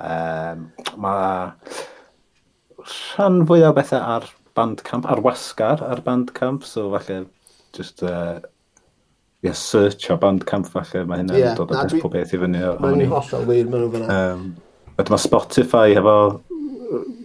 [0.02, 1.52] Um, mae
[2.82, 7.26] rhan fwyaf o bethau ar Bandcamp, ar wasgar ar Bandcamp, so falle
[7.76, 8.39] just uh,
[9.41, 12.64] yeah, search o Bandcamp falle, mae hynna'n yeah, dod o beth pob beth i fyny.
[12.84, 14.10] Mae'n hollol wir, mae'n rhywbeth.
[14.16, 14.47] Um,
[14.97, 16.18] Wedyn mae Spotify hefo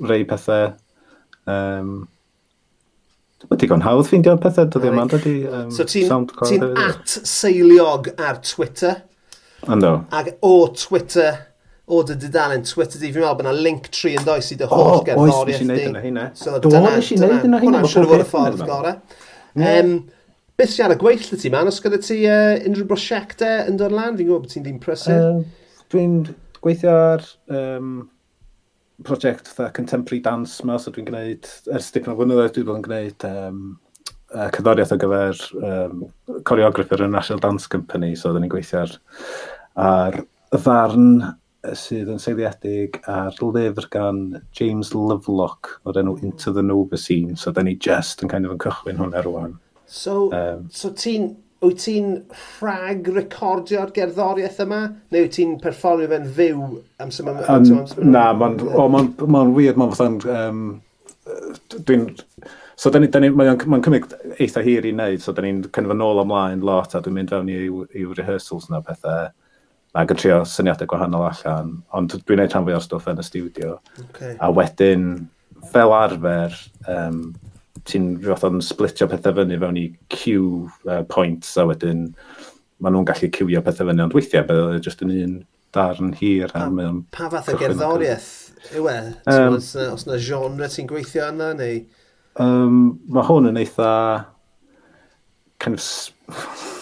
[0.07, 0.71] rei pethau.
[1.47, 1.97] Um,
[3.51, 6.49] Mae digon hawdd ffeindio pethau, dod ddim ond ydy um, so SoundCloud.
[6.49, 9.03] Ti'n at seiliog ar Twitter.
[9.71, 9.91] Ando.
[10.17, 11.37] Ac o Twitter
[11.87, 14.67] o dy dudalen Twitter di, fi'n meddwl bod yna link tri yn does i dy
[14.71, 15.47] holl gerddoriaeth di.
[15.47, 16.27] O, oes, nes i wneud yna hynna.
[16.65, 17.63] Do, nes i wneud yna hynna.
[17.63, 19.23] Hwna'n siŵr o fod y ffordd gorau.
[19.57, 19.95] Um,
[20.57, 21.69] Beth sy'n ar y gweill ti man?
[21.69, 24.17] Os gyda ti uh, unrhyw brosiectau yn dod lan?
[24.17, 25.41] Fi'n gwybod bod ti'n dîm prysur.
[25.45, 26.19] Uh, Dwi'n
[26.65, 27.91] gweithio ar um,
[29.07, 32.87] prosiect fatha contemporary dance ma, so dwi'n gwneud, ers dipyn o flynyddoedd, dwi'n bod yn
[32.89, 33.59] gwneud um,
[34.33, 36.07] uh, cyddoriaeth o gyfer um,
[36.49, 38.97] choreographer yn National Dance Company, so dwi'n gweithio ar,
[39.87, 40.19] ar
[40.57, 41.11] ddarn
[41.75, 44.21] sydd yn seiliedig ar lyfr gan
[44.57, 48.55] James Lovelock o'r enw Into the Nova Scene, so da ni just yn kind of
[48.55, 49.59] yn cychwyn hwnna rwan.
[49.87, 51.31] So, um, so ti'n,
[51.65, 52.11] wyt ti'n
[52.61, 54.83] rhag recordio'r gerddoriaeth yma,
[55.15, 56.67] neu wyt ti'n perfformio fe'n fyw
[57.03, 57.47] am sy'n mynd?
[57.51, 58.61] Um, na, mae'n
[58.93, 60.21] ma ma weird, mae'n fatha'n...
[60.37, 60.67] Um,
[61.89, 62.11] dwi'n...
[62.77, 65.63] So, da ni, da ni, mae'n ma cymryd eitha hir i wneud, so da ni'n
[65.73, 69.31] kind of yn ôl ymlaen lot, a dwi'n mynd fewn i'w, iw rehearsals na pethau
[69.97, 73.27] ac yn trio syniadau gwahanol allan, ond dwi'n gwneud rhan fwy o'r stwff yn y
[73.27, 73.79] studio.
[74.05, 74.37] Okay.
[74.45, 75.07] A wedyn,
[75.73, 76.55] fel arfer,
[76.93, 77.21] um,
[77.89, 82.09] ti'n rhywbeth o'n splitio pethau fyny fewn i queue uh, points, a wedyn
[82.83, 85.37] maen nhw'n gallu cywio pethau fyny, ond weithiau bydd jyst yn un
[85.77, 86.53] darn hir.
[86.53, 88.31] Pa, a, pa fath o gerddoriaeth
[88.77, 88.97] yw e?
[89.33, 91.85] Um, os, os yna genre ti'n gweithio yna, neu...?
[92.43, 93.93] Um, mae hwn yn eitha...
[95.57, 96.76] Kind of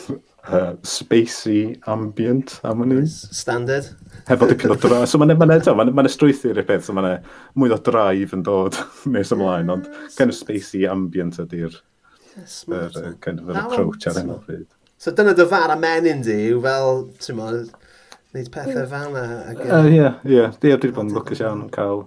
[0.49, 3.07] uh, spacey ambient am hynny.
[3.09, 3.89] Standard.
[4.29, 5.03] Hefo dipyn o dra.
[5.11, 7.25] So mae'n ma ma ma strwythu i'r peth, so mae'n
[7.59, 8.79] mwy o drive yn dod
[9.15, 11.77] nes ymlaen, ond kind of spacey ambient ydy'r
[12.37, 14.63] yes, er, uh, kind of approach ar enw o.
[14.99, 17.51] So dyna dy far a menyn di, yw fel, ti'n mo,
[18.33, 19.27] wneud pethau fel yna?
[19.91, 22.07] Ie, ie, di a dwi wedi bod yn lwcus iawn yn cael,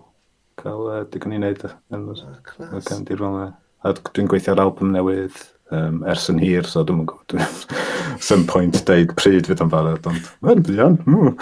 [0.58, 3.52] cael uh, digon i wneud yn y ah, cefndir fel yna.
[3.86, 5.38] A dwi'n gweithio ar album newydd,
[5.76, 7.76] um, ers yn hir, so dwi'n gwybod.
[8.28, 11.34] Some point deud pryd fydd o'n barod, ond mae'n byd hmm.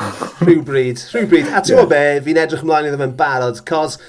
[0.43, 1.51] Rhywbryd, rhywbryd.
[1.51, 1.89] A ti'n yeah.
[1.91, 3.99] be, fi'n edrych ymlaen iddo fe'n barod, cos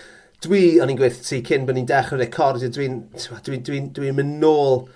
[0.45, 4.15] dwi, o'n i'n gweithio ti cyn bod ni'n dechrau recordio, dwi'n dwi, dwi, dwi, dwi
[4.17, 4.87] mynd nôl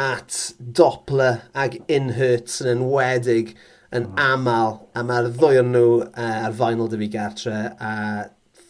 [0.00, 3.54] at Doppler ag Inherts yn enwedig
[3.94, 4.20] yn hmm.
[4.20, 7.92] aml, a mae'r ddwy o'n nhw uh, e, ar vinyl dy fi gartre, a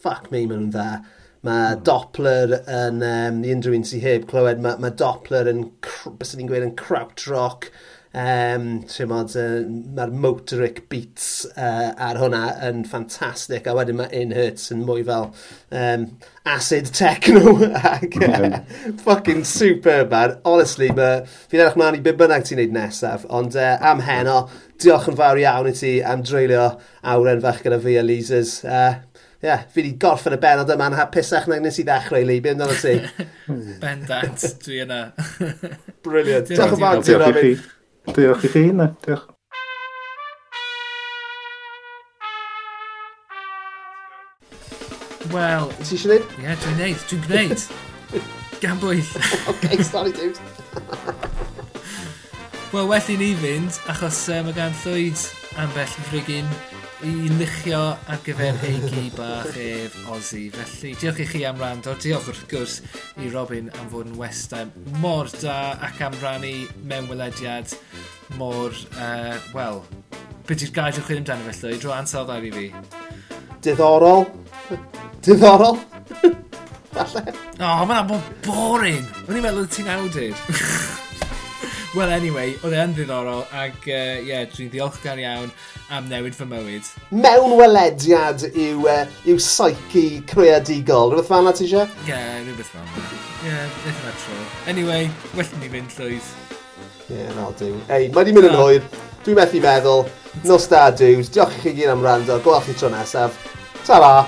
[0.03, 0.89] fuck me, maen nhw'n dda.
[1.47, 1.83] Mae mm.
[1.87, 5.67] Doppler yn, um, i unrhyw un sy'n heb clywed, mae, mae Doppler yn,
[6.19, 7.69] bys ni'n gweud, yn krautrock,
[8.17, 8.67] um,
[9.09, 9.61] mod, uh,
[9.97, 15.05] mae'r motoric beats uh, ar hwnna yn ffantastig, a wedyn mae In Hurts yn mwy
[15.07, 15.29] fel
[15.71, 16.07] um,
[16.47, 17.55] acid techno,
[17.93, 18.61] ac uh,
[19.05, 20.37] fucking superb, man.
[20.47, 21.11] Honestly, ma,
[21.51, 24.45] fi'n edrych mlaen i beth bynnag ti'n neud nesaf, ond uh, am heno,
[24.81, 26.67] diolch yn fawr iawn i ti am dreulio
[27.07, 28.59] awren fach gyda fi, Elisas.
[28.65, 28.99] Uh,
[29.37, 32.41] Ie, yeah, fi wedi gorffen y benod yma'n hapusach na nes i ddechrau, Lee.
[32.41, 32.95] Be amdano ti?
[33.83, 35.01] Bendant, dwi yna.
[36.07, 36.49] Brilliant.
[36.49, 37.59] Diolch yn fawr ti'n Robin.
[38.15, 38.87] Diolch i chi, na.
[39.05, 39.27] Diolch.
[45.35, 45.69] Wel...
[45.83, 46.33] Ti eisiau neud?
[46.39, 47.05] Ie, yeah, dwi'n neud.
[47.11, 47.67] Dwi'n gwneud.
[48.65, 49.13] Gan bwyll.
[49.53, 51.53] OK, sorry, dude.
[52.71, 55.21] Wel, well i ni fynd, achos uh, mae gan llwyd
[55.63, 55.93] ambell
[56.27, 56.41] i
[57.07, 60.49] i luchio ar gyfer heigi bach ef Ozzy.
[60.51, 61.93] Felly, diolch i chi am rando.
[61.95, 62.75] Diolch wrth gwrs
[63.23, 64.67] i Robin am fod yn westau
[64.99, 67.71] mor da ac am rannu mewn welediad
[68.35, 69.81] mor, uh, wel,
[70.43, 71.87] beth yw'r gair ydych chi'n amdano fe llwyd?
[71.87, 72.67] Rwy ansawdd ar i fi.
[73.63, 74.27] Diddorol.
[75.23, 75.79] Diddorol.
[76.97, 77.27] Falle.
[77.31, 79.03] O, oh, mae'n bod boring.
[79.29, 80.47] O'n i'n meddwl ti'n awdur.
[81.95, 85.47] Well, anyway, oedd e'n ddiddorol ac ie, uh, yeah, dwi'n ddiolchgar iawn
[85.95, 86.83] am newid fy mywyd.
[87.15, 91.13] Mewn welediad yw, uh, yw psyche creadigol.
[91.13, 91.87] rhywbeth fan ti eisiau?
[92.03, 92.85] Ie, yeah, rhywbeth fan.
[92.91, 92.91] Ie,
[93.47, 94.35] yeah, beth yna tro.
[94.73, 95.07] Anyway,
[95.39, 96.27] well ni fynd llwydd.
[97.07, 97.75] Ie, yeah, no, diw.
[97.87, 98.83] Ei, mae di mynd yn hwyr.
[99.23, 100.01] Dwi'n methu meddwl.
[100.43, 101.31] Nos da, diws.
[101.31, 102.35] Diolch i chi gyd am rando.
[102.43, 103.31] Gwelch chi tro nesaf.
[103.87, 104.15] Ta-ra!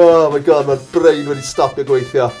[0.00, 2.32] oh my god, mae'r brain wedi stopio gweithio.